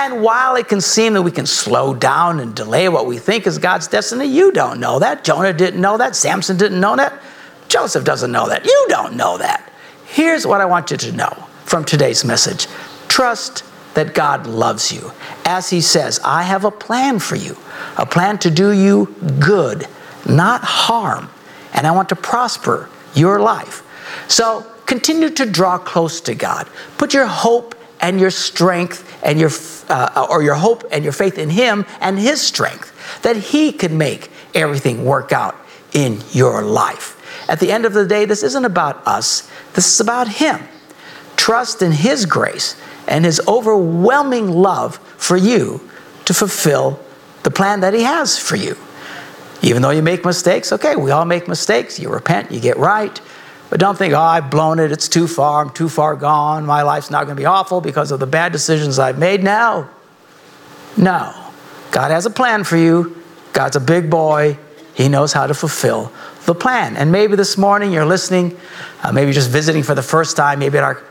And 0.00 0.22
while 0.22 0.56
it 0.56 0.68
can 0.68 0.80
seem 0.80 1.14
that 1.14 1.22
we 1.22 1.30
can 1.30 1.46
slow 1.46 1.94
down 1.94 2.40
and 2.40 2.54
delay 2.54 2.88
what 2.88 3.06
we 3.06 3.18
think 3.18 3.46
is 3.46 3.58
God's 3.58 3.86
destiny, 3.86 4.26
you 4.26 4.50
don't 4.50 4.80
know 4.80 4.98
that. 4.98 5.22
Jonah 5.22 5.52
didn't 5.52 5.80
know 5.80 5.96
that. 5.96 6.16
Samson 6.16 6.56
didn't 6.56 6.80
know 6.80 6.96
that. 6.96 7.22
Joseph 7.68 8.04
doesn't 8.04 8.32
know 8.32 8.48
that. 8.48 8.64
You 8.64 8.86
don't 8.88 9.16
know 9.16 9.38
that. 9.38 9.72
Here's 10.06 10.46
what 10.46 10.60
I 10.60 10.66
want 10.66 10.90
you 10.90 10.96
to 10.96 11.12
know 11.12 11.30
from 11.64 11.84
today's 11.84 12.24
message 12.24 12.66
trust 13.08 13.64
that 13.94 14.14
God 14.14 14.46
loves 14.46 14.92
you. 14.92 15.10
As 15.44 15.70
He 15.70 15.80
says, 15.80 16.20
I 16.22 16.42
have 16.42 16.64
a 16.64 16.70
plan 16.70 17.18
for 17.18 17.36
you, 17.36 17.56
a 17.96 18.06
plan 18.06 18.38
to 18.38 18.50
do 18.50 18.72
you 18.72 19.14
good, 19.40 19.86
not 20.28 20.62
harm. 20.62 21.30
And 21.72 21.86
I 21.86 21.90
want 21.92 22.08
to 22.10 22.16
prosper 22.16 22.88
your 23.14 23.40
life. 23.40 23.82
So 24.28 24.66
continue 24.86 25.30
to 25.30 25.46
draw 25.46 25.78
close 25.78 26.20
to 26.22 26.34
God. 26.34 26.68
Put 26.98 27.14
your 27.14 27.26
hope 27.26 27.74
and 28.00 28.20
your 28.20 28.30
strength 28.30 29.02
and 29.22 29.40
your 29.40 29.50
uh, 29.88 30.26
or 30.30 30.42
your 30.42 30.54
hope 30.54 30.84
and 30.92 31.02
your 31.02 31.12
faith 31.12 31.38
in 31.38 31.50
Him 31.50 31.86
and 32.00 32.18
His 32.18 32.40
strength 32.40 32.92
that 33.22 33.36
He 33.36 33.72
can 33.72 33.96
make 33.96 34.30
everything 34.54 35.04
work 35.04 35.32
out 35.32 35.56
in 35.92 36.20
your 36.32 36.62
life. 36.62 37.15
At 37.48 37.60
the 37.60 37.70
end 37.70 37.84
of 37.84 37.92
the 37.92 38.06
day, 38.06 38.24
this 38.24 38.42
isn't 38.42 38.64
about 38.64 39.06
us. 39.06 39.48
This 39.74 39.86
is 39.92 40.00
about 40.00 40.28
Him. 40.28 40.60
Trust 41.36 41.82
in 41.82 41.92
His 41.92 42.26
grace 42.26 42.76
and 43.06 43.24
His 43.24 43.40
overwhelming 43.46 44.50
love 44.50 44.96
for 45.16 45.36
you 45.36 45.88
to 46.24 46.34
fulfill 46.34 47.00
the 47.44 47.50
plan 47.50 47.80
that 47.80 47.94
He 47.94 48.02
has 48.02 48.38
for 48.38 48.56
you. 48.56 48.76
Even 49.62 49.82
though 49.82 49.90
you 49.90 50.02
make 50.02 50.24
mistakes, 50.24 50.72
okay, 50.72 50.96
we 50.96 51.10
all 51.10 51.24
make 51.24 51.48
mistakes. 51.48 51.98
You 51.98 52.10
repent, 52.10 52.50
you 52.50 52.60
get 52.60 52.76
right. 52.76 53.20
But 53.70 53.80
don't 53.80 53.96
think, 53.96 54.14
oh, 54.14 54.20
I've 54.20 54.50
blown 54.50 54.78
it, 54.78 54.92
it's 54.92 55.08
too 55.08 55.26
far, 55.26 55.62
I'm 55.62 55.70
too 55.70 55.88
far 55.88 56.14
gone, 56.14 56.64
my 56.66 56.82
life's 56.82 57.10
not 57.10 57.24
going 57.24 57.36
to 57.36 57.40
be 57.40 57.46
awful 57.46 57.80
because 57.80 58.12
of 58.12 58.20
the 58.20 58.26
bad 58.26 58.52
decisions 58.52 58.98
I've 58.98 59.18
made. 59.18 59.42
No. 59.42 59.88
No. 60.96 61.34
God 61.90 62.10
has 62.10 62.26
a 62.26 62.30
plan 62.30 62.62
for 62.62 62.76
you. 62.76 63.22
God's 63.52 63.76
a 63.76 63.80
big 63.80 64.08
boy. 64.08 64.58
He 64.94 65.08
knows 65.08 65.32
how 65.32 65.46
to 65.46 65.54
fulfill 65.54 66.12
the 66.46 66.54
plan. 66.54 66.96
And 66.96 67.12
maybe 67.12 67.36
this 67.36 67.58
morning 67.58 67.92
you're 67.92 68.06
listening, 68.06 68.56
uh, 69.02 69.12
maybe 69.12 69.32
just 69.32 69.50
visiting 69.50 69.82
for 69.82 69.94
the 69.94 70.02
first 70.02 70.36
time, 70.36 70.60
maybe 70.60 70.78
at 70.78 70.84
our, 70.84 71.02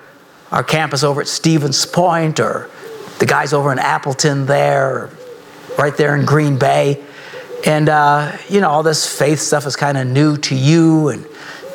our 0.52 0.64
campus 0.64 1.04
over 1.04 1.22
at 1.22 1.28
Stevens 1.28 1.86
Point 1.86 2.40
or 2.40 2.70
the 3.20 3.26
guys 3.26 3.54
over 3.54 3.72
in 3.72 3.80
Appleton 3.80 4.46
there, 4.46 5.10
right 5.78 5.96
there 5.96 6.16
in 6.16 6.26
Green 6.26 6.58
Bay. 6.58 7.04
And, 7.66 7.90
uh, 7.90 8.38
you 8.50 8.62
know, 8.62 8.70
all 8.70 8.84
this 8.84 9.06
faith 9.18 9.40
stuff 9.40 9.66
is 9.66 9.76
kind 9.76 9.98
of 9.98 10.08
new 10.08 10.38
to 10.38 10.56
you. 10.56 11.10
And 11.10 11.26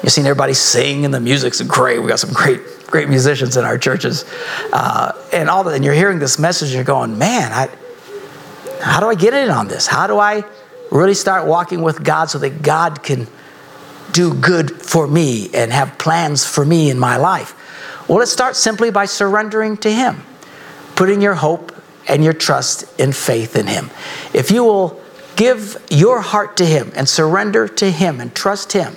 you've 0.02 0.12
seen 0.12 0.24
everybody 0.24 0.54
sing, 0.54 1.04
and 1.04 1.12
the 1.12 1.20
music's 1.20 1.60
great. 1.62 1.98
We 1.98 2.08
got 2.08 2.20
some 2.20 2.32
great, 2.32 2.60
great 2.86 3.08
musicians 3.08 3.56
in 3.56 3.64
our 3.64 3.76
churches. 3.76 4.24
Uh, 4.72 5.12
and 5.32 5.50
all 5.50 5.64
that. 5.64 5.74
And 5.74 5.84
you're 5.84 5.94
hearing 5.94 6.18
this 6.18 6.38
message, 6.38 6.68
and 6.68 6.76
you're 6.76 6.84
going, 6.84 7.18
man, 7.18 7.52
I, 7.52 7.68
how 8.80 9.00
do 9.00 9.06
I 9.06 9.14
get 9.14 9.34
in 9.34 9.50
on 9.50 9.68
this? 9.68 9.86
How 9.86 10.06
do 10.06 10.18
I 10.18 10.44
really 10.90 11.14
start 11.14 11.46
walking 11.46 11.82
with 11.82 12.02
God 12.02 12.30
so 12.30 12.38
that 12.38 12.62
God 12.62 13.02
can 13.02 13.26
do 14.12 14.34
good 14.34 14.82
for 14.82 15.06
me 15.06 15.50
and 15.54 15.72
have 15.72 15.98
plans 15.98 16.46
for 16.46 16.64
me 16.64 16.90
in 16.90 16.98
my 16.98 17.16
life? 17.16 17.54
Well, 18.08 18.20
it 18.20 18.26
starts 18.26 18.58
simply 18.58 18.90
by 18.90 19.04
surrendering 19.04 19.76
to 19.78 19.90
Him, 19.90 20.22
putting 20.96 21.20
your 21.20 21.34
hope 21.34 21.72
and 22.08 22.24
your 22.24 22.32
trust 22.32 22.84
and 23.00 23.14
faith 23.14 23.56
in 23.56 23.66
Him. 23.66 23.90
If 24.34 24.50
you 24.50 24.64
will 24.64 25.00
give 25.36 25.76
your 25.90 26.20
heart 26.20 26.56
to 26.56 26.66
Him 26.66 26.90
and 26.96 27.08
surrender 27.08 27.68
to 27.68 27.90
Him 27.90 28.20
and 28.20 28.34
trust 28.34 28.72
Him, 28.72 28.94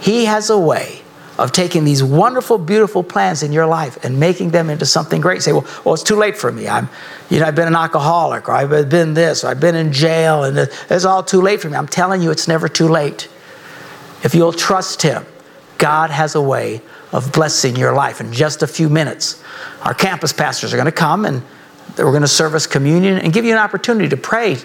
He 0.00 0.24
has 0.24 0.50
a 0.50 0.58
way 0.58 1.02
of 1.38 1.50
taking 1.50 1.84
these 1.84 2.02
wonderful, 2.02 2.58
beautiful 2.58 3.02
plans 3.02 3.42
in 3.42 3.52
your 3.52 3.66
life 3.66 4.04
and 4.04 4.20
making 4.20 4.50
them 4.50 4.68
into 4.68 4.84
something 4.84 5.20
great. 5.20 5.42
Say, 5.42 5.52
well, 5.52 5.66
well, 5.84 5.94
it's 5.94 6.02
too 6.02 6.16
late 6.16 6.36
for 6.36 6.52
me. 6.52 6.68
I'm, 6.68 6.88
you 7.30 7.40
know, 7.40 7.46
I've 7.46 7.54
been 7.54 7.68
an 7.68 7.74
alcoholic, 7.74 8.48
or 8.48 8.52
I've 8.52 8.90
been 8.90 9.14
this, 9.14 9.42
or 9.42 9.48
I've 9.48 9.60
been 9.60 9.74
in 9.74 9.92
jail, 9.92 10.44
and 10.44 10.58
it's 10.58 11.04
all 11.04 11.22
too 11.22 11.40
late 11.40 11.60
for 11.60 11.70
me. 11.70 11.76
I'm 11.76 11.88
telling 11.88 12.22
you, 12.22 12.30
it's 12.30 12.48
never 12.48 12.68
too 12.68 12.88
late. 12.88 13.28
If 14.22 14.34
you'll 14.34 14.52
trust 14.52 15.02
Him, 15.02 15.24
God 15.78 16.10
has 16.10 16.34
a 16.34 16.40
way 16.40 16.80
of 17.12 17.32
blessing 17.32 17.76
your 17.76 17.92
life. 17.92 18.20
In 18.20 18.32
just 18.32 18.62
a 18.62 18.66
few 18.66 18.88
minutes, 18.88 19.42
our 19.82 19.94
campus 19.94 20.32
pastors 20.32 20.72
are 20.72 20.76
going 20.76 20.86
to 20.86 20.92
come 20.92 21.24
and 21.24 21.42
we're 21.98 22.04
going 22.04 22.22
to 22.22 22.28
service 22.28 22.66
communion 22.66 23.18
and 23.18 23.32
give 23.32 23.44
you 23.44 23.52
an 23.52 23.58
opportunity 23.58 24.08
to 24.08 24.16
pray 24.16 24.56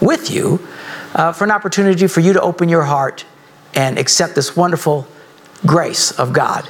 with 0.00 0.30
you 0.30 0.66
uh, 1.14 1.32
for 1.32 1.44
an 1.44 1.50
opportunity 1.50 2.06
for 2.06 2.20
you 2.20 2.32
to 2.32 2.40
open 2.40 2.68
your 2.68 2.84
heart 2.84 3.24
and 3.74 3.98
accept 3.98 4.34
this 4.34 4.56
wonderful 4.56 5.06
grace 5.66 6.12
of 6.12 6.32
God 6.32 6.68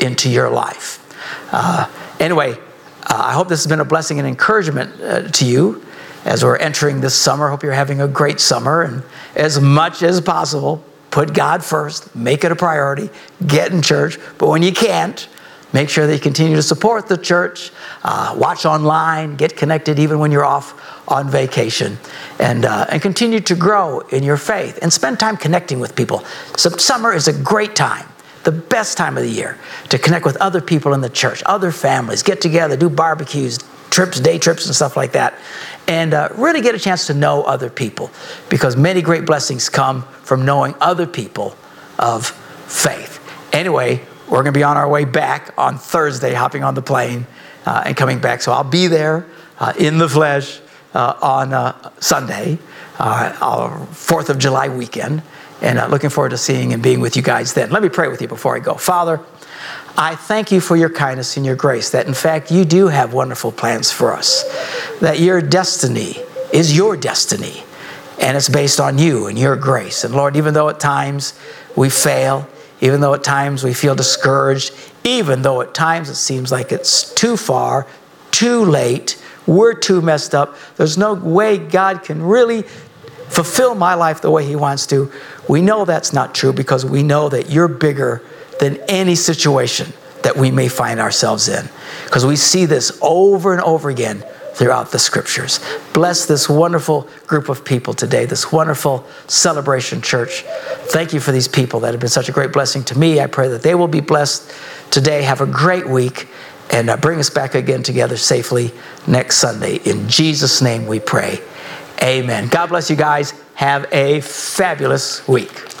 into 0.00 0.28
your 0.28 0.50
life. 0.50 1.04
Uh, 1.52 1.88
anyway, 2.20 2.52
uh, 2.52 3.22
I 3.24 3.32
hope 3.32 3.48
this 3.48 3.60
has 3.60 3.66
been 3.66 3.80
a 3.80 3.84
blessing 3.84 4.18
and 4.18 4.28
encouragement 4.28 5.00
uh, 5.00 5.22
to 5.22 5.46
you 5.46 5.84
as 6.24 6.44
we're 6.44 6.56
entering 6.56 7.00
this 7.00 7.14
summer. 7.14 7.48
Hope 7.48 7.62
you're 7.62 7.72
having 7.72 8.00
a 8.00 8.08
great 8.08 8.40
summer 8.40 8.82
and 8.82 9.02
as 9.34 9.60
much 9.60 10.02
as 10.02 10.20
possible, 10.20 10.84
put 11.18 11.34
God 11.34 11.64
first, 11.64 12.14
make 12.14 12.44
it 12.44 12.52
a 12.52 12.54
priority, 12.54 13.10
get 13.44 13.72
in 13.72 13.82
church. 13.82 14.20
But 14.38 14.50
when 14.50 14.62
you 14.62 14.70
can't, 14.70 15.28
make 15.72 15.88
sure 15.88 16.06
that 16.06 16.12
you 16.14 16.20
continue 16.20 16.54
to 16.54 16.62
support 16.62 17.08
the 17.08 17.18
church, 17.18 17.72
uh, 18.04 18.36
watch 18.38 18.64
online, 18.64 19.34
get 19.34 19.56
connected 19.56 19.98
even 19.98 20.20
when 20.20 20.30
you're 20.30 20.44
off 20.44 20.80
on 21.08 21.28
vacation, 21.28 21.98
and, 22.38 22.64
uh, 22.64 22.86
and 22.90 23.02
continue 23.02 23.40
to 23.40 23.56
grow 23.56 23.98
in 24.12 24.22
your 24.22 24.36
faith 24.36 24.78
and 24.80 24.92
spend 24.92 25.18
time 25.18 25.36
connecting 25.36 25.80
with 25.80 25.96
people. 25.96 26.22
So, 26.56 26.70
summer 26.70 27.12
is 27.12 27.26
a 27.26 27.32
great 27.32 27.74
time 27.74 28.06
the 28.44 28.52
best 28.52 28.96
time 28.96 29.16
of 29.16 29.24
the 29.24 29.28
year 29.28 29.58
to 29.88 29.98
connect 29.98 30.24
with 30.24 30.36
other 30.36 30.60
people 30.60 30.94
in 30.94 31.00
the 31.00 31.10
church, 31.10 31.42
other 31.46 31.72
families, 31.72 32.22
get 32.22 32.40
together, 32.40 32.76
do 32.76 32.88
barbecues, 32.88 33.58
trips, 33.98 34.20
day 34.20 34.38
trips, 34.38 34.66
and 34.66 34.76
stuff 34.76 34.96
like 34.96 35.10
that, 35.10 35.34
and 35.88 36.14
uh, 36.14 36.28
really 36.36 36.60
get 36.60 36.72
a 36.72 36.78
chance 36.78 37.08
to 37.08 37.14
know 37.14 37.42
other 37.42 37.68
people 37.68 38.12
because 38.48 38.76
many 38.76 39.02
great 39.02 39.26
blessings 39.26 39.68
come 39.68 40.02
from 40.22 40.44
knowing 40.44 40.72
other 40.80 41.04
people 41.04 41.56
of 41.98 42.28
faith. 42.28 43.18
Anyway, 43.52 44.00
we're 44.28 44.44
going 44.44 44.44
to 44.44 44.52
be 44.52 44.62
on 44.62 44.76
our 44.76 44.88
way 44.88 45.04
back 45.04 45.52
on 45.58 45.78
Thursday, 45.78 46.32
hopping 46.32 46.62
on 46.62 46.76
the 46.76 46.82
plane 46.82 47.26
uh, 47.66 47.82
and 47.86 47.96
coming 47.96 48.20
back. 48.20 48.40
So 48.40 48.52
I'll 48.52 48.62
be 48.62 48.86
there 48.86 49.26
uh, 49.58 49.72
in 49.76 49.98
the 49.98 50.08
flesh 50.08 50.60
uh, 50.94 51.14
on 51.20 51.52
uh, 51.52 51.90
Sunday, 51.98 52.60
uh, 53.00 53.32
4th 53.90 54.28
of 54.28 54.38
July 54.38 54.68
weekend 54.68 55.22
and 55.60 55.90
looking 55.90 56.10
forward 56.10 56.28
to 56.28 56.38
seeing 56.38 56.72
and 56.72 56.80
being 56.80 57.00
with 57.00 57.16
you 57.16 57.22
guys 57.22 57.54
then. 57.54 57.70
Let 57.70 57.82
me 57.82 57.88
pray 57.88 58.06
with 58.06 58.22
you 58.22 58.28
before 58.28 58.54
I 58.54 58.60
go. 58.60 58.74
Father, 58.74 59.20
I 60.00 60.14
thank 60.14 60.52
you 60.52 60.60
for 60.60 60.76
your 60.76 60.90
kindness 60.90 61.36
and 61.36 61.44
your 61.44 61.56
grace, 61.56 61.90
that 61.90 62.06
in 62.06 62.14
fact 62.14 62.52
you 62.52 62.64
do 62.64 62.86
have 62.86 63.12
wonderful 63.12 63.50
plans 63.50 63.90
for 63.90 64.12
us, 64.12 64.44
that 65.00 65.18
your 65.18 65.42
destiny 65.42 66.18
is 66.52 66.76
your 66.76 66.96
destiny, 66.96 67.64
and 68.20 68.36
it's 68.36 68.48
based 68.48 68.78
on 68.78 68.98
you 68.98 69.26
and 69.26 69.36
your 69.36 69.56
grace. 69.56 70.04
And 70.04 70.14
Lord, 70.14 70.36
even 70.36 70.54
though 70.54 70.68
at 70.68 70.78
times 70.78 71.36
we 71.74 71.90
fail, 71.90 72.48
even 72.80 73.00
though 73.00 73.12
at 73.12 73.24
times 73.24 73.64
we 73.64 73.74
feel 73.74 73.96
discouraged, 73.96 74.72
even 75.02 75.42
though 75.42 75.62
at 75.62 75.74
times 75.74 76.08
it 76.08 76.14
seems 76.14 76.52
like 76.52 76.70
it's 76.70 77.12
too 77.14 77.36
far, 77.36 77.84
too 78.30 78.64
late, 78.64 79.20
we're 79.48 79.74
too 79.74 80.00
messed 80.00 80.32
up, 80.32 80.54
there's 80.76 80.96
no 80.96 81.14
way 81.14 81.58
God 81.58 82.04
can 82.04 82.22
really 82.22 82.62
fulfill 82.62 83.74
my 83.74 83.94
life 83.94 84.20
the 84.20 84.30
way 84.30 84.46
He 84.46 84.54
wants 84.54 84.86
to. 84.86 85.10
We 85.48 85.60
know 85.60 85.84
that's 85.84 86.12
not 86.12 86.36
true 86.36 86.52
because 86.52 86.86
we 86.86 87.02
know 87.02 87.28
that 87.30 87.50
you're 87.50 87.66
bigger 87.66 88.22
than 88.58 88.76
any 88.88 89.14
situation 89.14 89.92
that 90.22 90.36
we 90.36 90.50
may 90.50 90.68
find 90.68 91.00
ourselves 91.00 91.48
in. 91.48 91.68
Because 92.04 92.26
we 92.26 92.36
see 92.36 92.66
this 92.66 92.98
over 93.00 93.52
and 93.52 93.62
over 93.62 93.88
again 93.88 94.24
throughout 94.54 94.90
the 94.90 94.98
scriptures. 94.98 95.60
Bless 95.92 96.26
this 96.26 96.48
wonderful 96.48 97.08
group 97.28 97.48
of 97.48 97.64
people 97.64 97.94
today, 97.94 98.26
this 98.26 98.50
wonderful 98.50 99.06
celebration 99.28 100.02
church. 100.02 100.42
Thank 100.90 101.12
you 101.12 101.20
for 101.20 101.30
these 101.30 101.46
people 101.46 101.80
that 101.80 101.92
have 101.92 102.00
been 102.00 102.08
such 102.08 102.28
a 102.28 102.32
great 102.32 102.52
blessing 102.52 102.82
to 102.84 102.98
me. 102.98 103.20
I 103.20 103.28
pray 103.28 103.48
that 103.48 103.62
they 103.62 103.76
will 103.76 103.88
be 103.88 104.00
blessed 104.00 104.52
today. 104.90 105.22
Have 105.22 105.40
a 105.40 105.46
great 105.46 105.88
week 105.88 106.28
and 106.70 106.90
uh, 106.90 106.96
bring 106.96 107.20
us 107.20 107.30
back 107.30 107.54
again 107.54 107.84
together 107.84 108.16
safely 108.16 108.72
next 109.06 109.36
Sunday. 109.36 109.76
In 109.76 110.08
Jesus' 110.08 110.60
name 110.60 110.86
we 110.86 110.98
pray. 110.98 111.40
Amen. 112.02 112.48
God 112.48 112.66
bless 112.66 112.90
you 112.90 112.96
guys. 112.96 113.32
Have 113.54 113.86
a 113.92 114.20
fabulous 114.20 115.26
week. 115.28 115.77